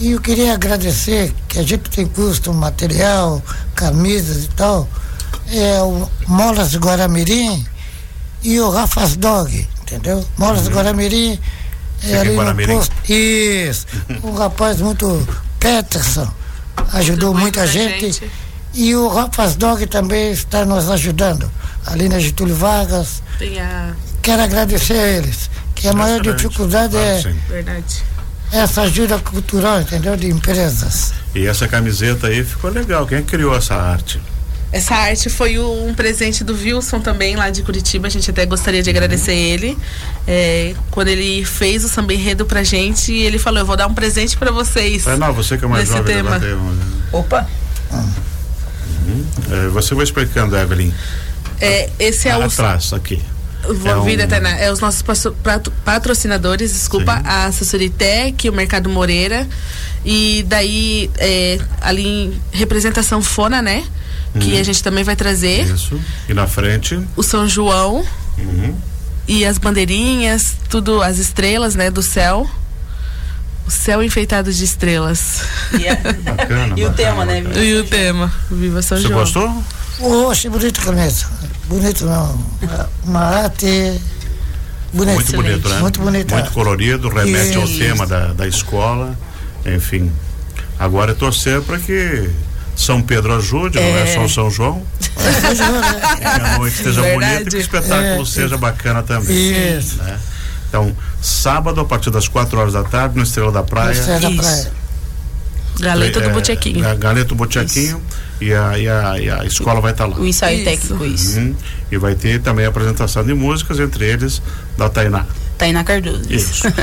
E 0.00 0.12
eu 0.12 0.20
queria 0.20 0.54
agradecer 0.54 1.32
que 1.48 1.58
a 1.58 1.62
gente 1.62 1.90
tem 1.90 2.06
custo, 2.06 2.52
material, 2.54 3.42
camisas 3.74 4.44
e 4.44 4.48
tal. 4.48 4.88
É 5.52 5.80
o 5.82 6.08
Molas 6.26 6.74
Guaramirim 6.76 7.64
e 8.42 8.58
o 8.60 8.70
Rafa's 8.70 9.16
Dog, 9.16 9.66
entendeu? 9.82 10.24
Molas 10.38 10.68
Guaramirim 10.68 11.38
Fica 11.98 12.16
é 12.16 12.20
ali 12.20 12.30
no 12.30 12.36
Guaramirim? 12.36 12.74
posto. 12.76 12.94
Isso. 13.12 13.86
Um 14.24 14.32
rapaz 14.34 14.80
muito 14.80 15.26
Peterson. 15.64 16.30
Ajudou 16.92 17.30
Muito 17.32 17.40
muita 17.42 17.66
gente. 17.66 18.12
gente. 18.12 18.30
E 18.74 18.94
o 18.94 19.08
Rafa's 19.08 19.56
Dog 19.56 19.86
também 19.86 20.30
está 20.30 20.62
nos 20.66 20.90
ajudando. 20.90 21.50
Ali 21.86 22.06
na 22.06 22.18
Getúlio 22.18 22.54
Vargas. 22.54 23.22
Tem 23.38 23.58
a. 23.58 23.94
Quero 24.20 24.42
agradecer 24.42 24.92
a 24.92 25.06
eles. 25.08 25.48
Que 25.74 25.88
a 25.88 25.94
maior 25.94 26.20
Excelente. 26.20 26.42
dificuldade 26.42 26.92
Claro, 26.92 27.06
é 27.08 27.22
sim. 27.22 27.38
Verdade. 27.48 28.02
essa 28.52 28.82
ajuda 28.82 29.18
cultural, 29.18 29.80
entendeu? 29.80 30.16
De 30.16 30.28
empresas. 30.28 31.14
E 31.34 31.46
essa 31.46 31.66
camiseta 31.66 32.26
aí 32.26 32.44
ficou 32.44 32.70
legal. 32.70 33.06
Quem 33.06 33.22
que 33.22 33.30
criou 33.30 33.56
essa 33.56 33.74
arte? 33.74 34.20
Essa 34.74 34.96
arte 34.96 35.30
foi 35.30 35.56
um 35.58 35.94
presente 35.94 36.42
do 36.42 36.52
Wilson 36.52 36.98
também, 36.98 37.36
lá 37.36 37.48
de 37.48 37.62
Curitiba. 37.62 38.08
A 38.08 38.10
gente 38.10 38.28
até 38.28 38.44
gostaria 38.44 38.82
de 38.82 38.90
agradecer 38.90 39.32
ele. 39.32 39.78
É, 40.26 40.74
quando 40.90 41.06
ele 41.08 41.44
fez 41.44 41.84
o 41.84 41.88
samba 41.88 42.12
enredo 42.12 42.44
pra 42.44 42.64
gente, 42.64 43.12
ele 43.12 43.38
falou: 43.38 43.60
Eu 43.60 43.66
vou 43.66 43.76
dar 43.76 43.86
um 43.86 43.94
presente 43.94 44.36
pra 44.36 44.50
vocês. 44.50 45.04
Tainá, 45.04 45.30
você 45.30 45.56
que 45.56 45.64
é 45.64 45.68
mais 45.68 45.86
jovem, 45.88 46.16
tema. 46.16 46.40
Opa. 47.12 47.48
É, 49.50 49.68
você 49.68 49.94
vai 49.94 50.04
explicando, 50.04 50.56
Evelyn. 50.56 50.92
É, 51.60 51.90
esse 51.98 52.28
é 52.28 52.36
o. 52.36 52.42
Atrás, 52.42 52.92
aqui. 52.92 53.22
Vou 53.66 54.02
É 54.02 54.04
vir 54.04 54.20
até 54.20 54.40
na- 54.40 54.58
é 54.58 54.70
os 54.70 54.80
nossos 54.80 55.00
patro- 55.02 55.34
patro- 55.42 55.72
patrocinadores, 55.84 56.72
desculpa, 56.72 57.16
Sim. 57.16 57.22
a 57.24 57.44
Assessoria 57.46 57.90
Tech, 57.90 58.48
o 58.48 58.52
Mercado 58.52 58.90
Moreira. 58.90 59.46
E 60.04 60.44
daí, 60.48 61.10
é, 61.16 61.58
ali 61.80 62.06
em 62.06 62.40
representação 62.52 63.22
Fona, 63.22 63.62
né? 63.62 63.84
Que 64.40 64.58
a 64.58 64.62
gente 64.64 64.82
também 64.82 65.04
vai 65.04 65.14
trazer. 65.16 65.64
Isso. 65.72 66.00
E 66.28 66.34
na 66.34 66.46
frente. 66.46 67.00
O 67.16 67.22
São 67.22 67.48
João 67.48 68.04
Uhum. 68.36 68.74
e 69.28 69.44
as 69.44 69.58
bandeirinhas, 69.58 70.56
tudo, 70.68 71.00
as 71.02 71.18
estrelas, 71.18 71.74
né, 71.76 71.90
do 71.90 72.02
céu. 72.02 72.48
O 73.66 73.70
céu 73.70 74.02
enfeitado 74.02 74.52
de 74.52 74.62
estrelas. 74.64 75.40
E, 75.78 75.88
a- 75.88 75.94
Bacana. 75.94 76.74
e 76.76 76.84
o 76.84 76.88
bacana, 76.90 76.92
tema, 76.94 77.24
né? 77.24 77.40
bacana. 77.42 77.64
E 77.64 77.74
o 77.76 77.84
tema, 77.84 78.32
Viva 78.50 78.82
São 78.82 78.98
Você 78.98 79.04
João. 79.08 79.20
gostou? 79.20 79.64
Oxe, 80.00 80.48
bonito 80.48 80.80
camisa. 80.82 81.26
Bonito 81.68 82.04
não. 82.04 82.44
Uma- 83.04 83.20
arte 83.20 84.00
bonita. 84.92 85.14
Muito 85.14 85.32
bonito, 85.36 85.68
né? 85.68 85.78
Muito 85.80 86.00
bonita. 86.00 86.34
Muito 86.34 86.50
colorido, 86.50 87.08
remete 87.08 87.56
ao 87.56 87.64
Isso. 87.64 87.78
tema 87.78 88.06
da, 88.06 88.32
da 88.34 88.46
escola. 88.46 89.16
Enfim. 89.64 90.10
Agora 90.78 91.12
é 91.12 91.14
torcer 91.14 91.62
para 91.62 91.78
que 91.78 92.28
São 92.76 93.00
Pedro 93.00 93.34
ajude, 93.36 93.78
não 93.78 93.86
é 93.98 94.06
só 94.06 94.24
o 94.24 94.28
São 94.28 94.50
João. 94.50 94.82
Que 95.14 96.24
a 96.26 96.58
noite 96.58 96.76
esteja 96.76 97.00
Verdade. 97.02 97.26
bonita 97.34 97.42
e 97.42 97.50
que 97.50 97.56
o 97.56 97.60
espetáculo 97.60 98.22
É. 98.22 98.24
seja 98.26 98.56
bacana 98.58 99.02
também. 99.02 99.76
Isso. 99.78 99.96
né? 100.02 100.18
Então, 100.68 100.94
sábado, 101.22 101.80
a 101.80 101.84
partir 101.84 102.10
das 102.10 102.26
4 102.26 102.58
horas 102.58 102.72
da 102.72 102.82
tarde, 102.82 103.16
no 103.16 103.22
Estrela 103.22 103.52
da 103.52 103.62
Praia. 103.62 103.96
É 103.96 104.18
da 104.18 104.30
praia. 104.30 104.72
Galeta 105.78 106.20
do 106.20 106.30
É, 106.30 106.32
Botequinho. 106.32 106.80
Ga- 106.80 106.94
Galeta 106.94 107.28
do 107.28 107.34
Botequinho 107.34 108.00
e 108.40 108.52
a, 108.52 108.78
e, 108.78 108.88
a, 108.88 109.18
e 109.20 109.30
a 109.30 109.44
escola 109.44 109.80
vai 109.80 109.92
estar 109.92 110.06
lá. 110.06 110.16
O 110.16 110.24
ensaio 110.26 110.56
Isso. 110.56 110.64
técnico, 110.64 111.04
isso. 111.04 111.38
Uhum. 111.38 111.54
E 111.90 111.96
vai 111.98 112.14
ter 112.14 112.40
também 112.40 112.64
a 112.64 112.68
apresentação 112.68 113.24
de 113.24 113.34
músicas, 113.34 113.78
entre 113.80 114.04
eles 114.04 114.40
da 114.78 114.88
Tainá. 114.88 115.24
Tainá 115.58 115.82
Cardoso. 115.84 116.22
Isso. 116.28 116.62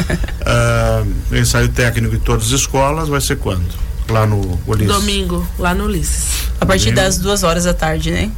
O 1.31 1.35
ensaio 1.35 1.69
técnico 1.69 2.15
em 2.15 2.19
todas 2.19 2.47
as 2.47 2.51
escolas 2.51 3.07
vai 3.07 3.21
ser 3.21 3.37
quando? 3.37 3.63
Lá 4.11 4.25
no 4.25 4.59
Ulisses. 4.67 4.93
Domingo, 4.93 5.47
lá 5.57 5.73
no 5.73 5.85
Ulisses. 5.85 6.49
A 6.59 6.65
partir 6.65 6.85
Domingo. 6.91 7.01
das 7.01 7.17
duas 7.17 7.43
horas 7.43 7.63
da 7.63 7.73
tarde, 7.73 8.11
né? 8.11 8.29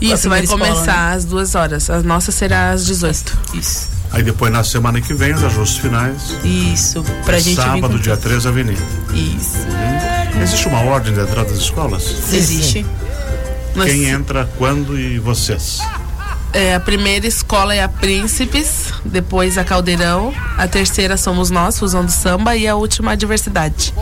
Isso, 0.00 0.28
vai 0.28 0.42
escola, 0.44 0.66
começar 0.66 1.12
às 1.12 1.24
duas 1.24 1.54
horas. 1.54 1.88
A 1.90 2.02
nossa 2.02 2.30
será 2.30 2.70
às 2.72 2.84
18. 2.86 3.36
Isso. 3.54 3.88
Aí 4.12 4.22
depois 4.22 4.52
na 4.52 4.62
semana 4.62 5.00
que 5.00 5.14
vem, 5.14 5.32
os 5.32 5.42
ajustes 5.42 5.78
finais. 5.78 6.36
Isso. 6.44 7.02
Pra 7.24 7.38
gente 7.38 7.56
sábado, 7.56 7.98
dia 7.98 8.14
tudo. 8.16 8.22
3, 8.28 8.46
Avenida. 8.46 8.82
Isso. 9.14 9.56
Existe 10.40 10.68
uma 10.68 10.80
ordem 10.84 11.12
de 11.14 11.20
entrada 11.20 11.48
das 11.50 11.58
escolas? 11.58 12.04
Existe. 12.32 12.84
Nós- 13.74 13.86
Quem 13.90 14.04
entra, 14.04 14.48
quando 14.58 14.98
e 14.98 15.18
vocês? 15.18 15.78
É, 16.52 16.74
a 16.74 16.80
primeira 16.80 17.26
escola 17.26 17.74
é 17.74 17.82
a 17.82 17.88
Príncipes, 17.88 18.92
depois 19.02 19.56
a 19.56 19.64
Caldeirão, 19.64 20.34
a 20.58 20.68
terceira 20.68 21.16
somos 21.16 21.48
nós, 21.50 21.78
Fusão 21.78 22.04
do 22.04 22.12
Samba, 22.12 22.54
e 22.54 22.68
a 22.68 22.76
última 22.76 23.12
a 23.12 23.14
Diversidade. 23.14 23.94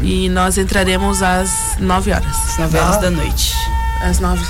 E 0.00 0.28
nós 0.28 0.58
entraremos 0.58 1.22
às 1.22 1.76
9 1.78 2.12
horas. 2.12 2.36
Às 2.48 2.58
nove 2.58 2.78
horas 2.78 3.00
da 3.00 3.10
noite. 3.10 3.54
Às 4.02 4.18
9. 4.18 4.44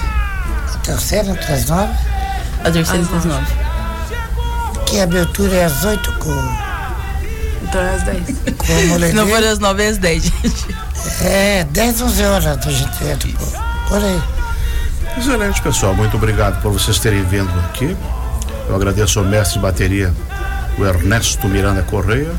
A 0.74 0.78
terceira, 0.78 1.28
entre 1.30 1.52
as 1.52 1.66
nove. 1.66 1.92
A 2.64 2.70
terceira 2.70 3.02
Às 3.02 3.08
das 3.08 3.24
nove. 3.24 3.40
nove. 3.40 4.84
Que 4.86 5.00
a 5.00 5.04
abertura 5.04 5.54
é 5.54 5.64
às 5.64 5.84
oito 5.84 6.12
com 6.18 6.30
Então 7.62 7.80
é 7.80 7.94
às 7.94 8.02
10. 8.02 8.24
Como 8.56 9.06
Se 9.06 9.12
não 9.12 9.26
for 9.26 9.42
às 9.44 9.58
9 9.58 9.86
às 9.86 9.98
10, 9.98 10.22
gente. 10.24 10.76
É, 11.22 11.64
10, 11.70 12.00
11 12.02 12.24
horas 12.24 12.46
a 12.66 12.70
gente 12.70 13.04
entra, 13.04 13.28
pô. 13.38 13.46
Por 13.88 14.02
aí. 14.04 14.22
Excelente, 15.18 15.60
pessoal. 15.60 15.94
Muito 15.94 16.16
obrigado 16.16 16.62
por 16.62 16.72
vocês 16.72 16.98
terem 16.98 17.22
vindo 17.24 17.50
aqui. 17.68 17.94
Eu 18.68 18.76
agradeço 18.76 19.18
ao 19.18 19.24
mestre 19.24 19.54
de 19.54 19.60
bateria, 19.60 20.14
o 20.78 20.84
Ernesto 20.86 21.46
Miranda 21.48 21.82
Correia. 21.82 22.30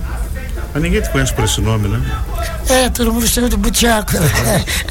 Mas 0.74 0.82
ninguém 0.82 1.02
te 1.02 1.10
conhece 1.10 1.32
por 1.34 1.44
esse 1.46 1.62
nome, 1.62 1.88
né? 1.88 2.02
É, 2.68 2.90
todo 2.90 3.14
mundo 3.14 3.28
chama 3.28 3.50
de 3.50 3.58
Butiaco. 3.58 4.12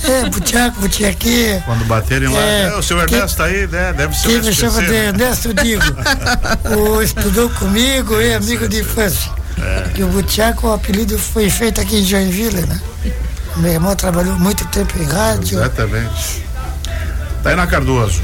É, 0.04 0.28
Butiaco, 0.28 0.80
Butiaqui. 0.80 1.62
Quando 1.64 1.84
baterem 1.84 2.28
lá, 2.28 2.40
É, 2.40 2.62
é, 2.64 2.76
o 2.76 2.82
seu 2.82 2.96
que- 3.06 3.14
Ernesto 3.14 3.36
tá 3.38 3.44
aí, 3.44 3.66
né? 3.68 3.92
Deve 3.92 4.16
ser 4.16 4.28
Quem 4.28 4.40
o 4.40 4.44
me 4.44 4.52
chama 4.52 4.82
de? 4.82 4.92
Ernesto 4.94 5.54
Digo. 5.54 5.82
O 6.76 7.00
estudou 7.02 7.48
comigo, 7.50 8.20
é 8.20 8.34
amigo 8.34 8.68
de 8.68 8.80
infância. 8.80 9.30
E 9.96 10.02
o 10.02 10.08
Butiaco, 10.08 10.66
o 10.68 10.72
apelido 10.72 11.16
foi 11.18 11.48
feito 11.48 11.80
aqui 11.80 12.00
em 12.00 12.04
Joinville, 12.04 12.62
né? 12.66 12.80
Meu 13.56 13.72
irmão 13.72 13.94
trabalhou 13.94 14.34
muito 14.38 14.64
tempo 14.66 14.92
em 15.00 15.04
rádio. 15.06 15.58
Exatamente. 15.58 16.44
Tainá 17.44 17.66
Cardoso. 17.66 18.20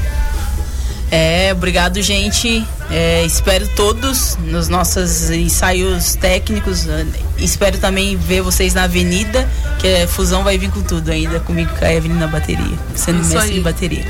É, 1.11 1.49
obrigado, 1.53 2.01
gente. 2.01 2.65
É, 2.91 3.23
espero 3.23 3.67
todos 3.75 4.35
nos 4.37 4.67
nossos 4.67 5.29
ensaios 5.29 6.15
técnicos. 6.15 6.87
É, 6.87 7.05
Espero 7.37 7.77
também 7.77 8.17
ver 8.17 8.41
vocês 8.41 8.73
na 8.73 8.83
avenida, 8.83 9.47
que 9.79 10.03
a 10.03 10.07
fusão 10.07 10.43
vai 10.43 10.57
vir 10.57 10.69
com 10.71 10.81
tudo 10.81 11.09
ainda, 11.11 11.39
comigo 11.39 11.71
com 11.77 11.85
a 11.85 11.93
Evelyn 11.93 12.17
na 12.17 12.27
bateria, 12.27 12.77
sendo 12.95 13.21
Isso 13.21 13.29
mestre 13.29 13.49
aí. 13.49 13.53
de 13.55 13.61
bateria. 13.61 14.05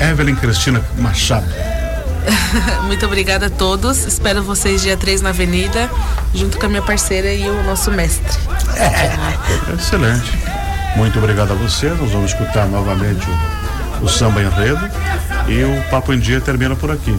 Evelyn 0.00 0.34
Cristina 0.34 0.82
Machado. 0.98 1.46
Muito 2.86 3.04
obrigada 3.06 3.46
a 3.46 3.50
todos. 3.50 4.04
Espero 4.06 4.42
vocês 4.42 4.82
dia 4.82 4.96
3 4.96 5.20
na 5.22 5.28
Avenida, 5.30 5.90
junto 6.34 6.58
com 6.58 6.66
a 6.66 6.68
minha 6.68 6.82
parceira 6.82 7.32
e 7.32 7.48
o 7.48 7.62
nosso 7.64 7.90
mestre. 7.90 8.38
Excelente. 9.78 10.32
Muito 10.96 11.18
obrigado 11.18 11.52
a 11.52 11.54
você. 11.54 11.88
Nós 11.88 12.10
vamos 12.10 12.32
escutar 12.32 12.66
novamente 12.66 13.26
o, 14.00 14.04
o 14.04 14.08
samba 14.08 14.42
enredo. 14.42 14.88
E 15.48 15.64
o 15.64 15.90
Papo 15.90 16.12
em 16.12 16.18
Dia 16.18 16.40
termina 16.40 16.76
por 16.76 16.90
aqui. 16.90 17.16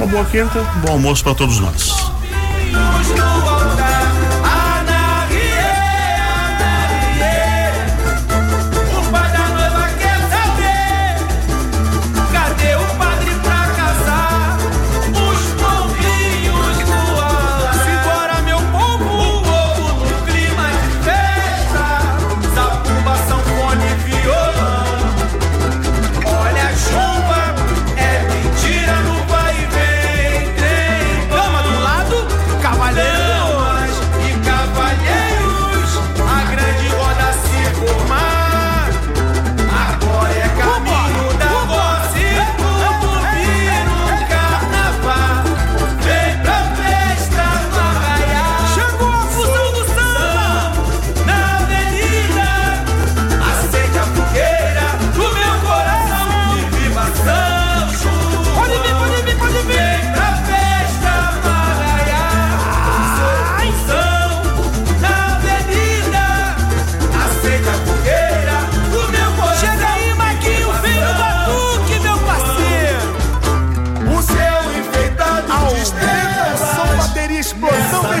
Uma 0.00 0.06
boa 0.06 0.24
quinta, 0.24 0.62
bom 0.82 0.92
almoço 0.92 1.22
para 1.22 1.34
todos 1.34 1.60
nós. 1.60 1.92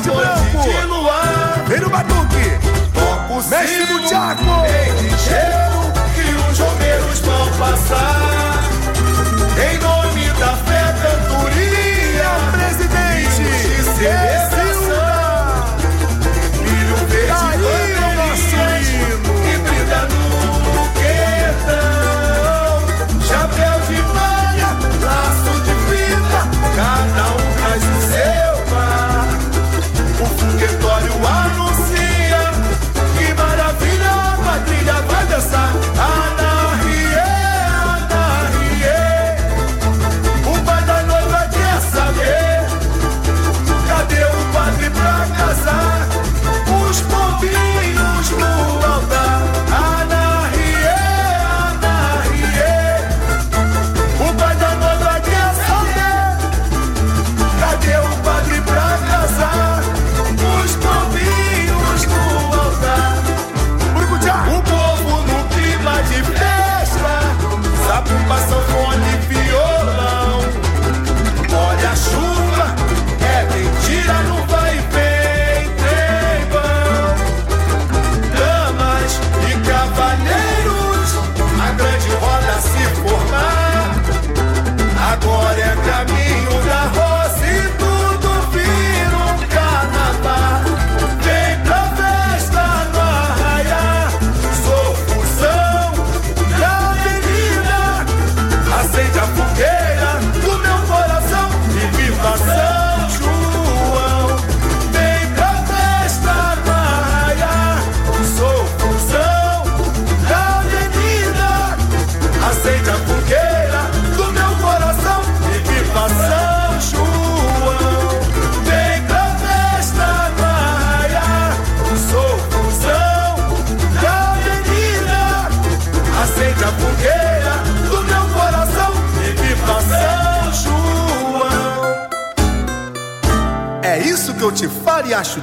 verde 0.00 0.08
e 0.08 0.12
branco. 0.12 1.68
Vem 1.68 1.80
no 1.80 1.90
batuque. 1.90 2.58
Toca 2.94 3.32
o 3.32 3.36
Mestre 3.48 3.86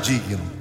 digno. 0.08 0.57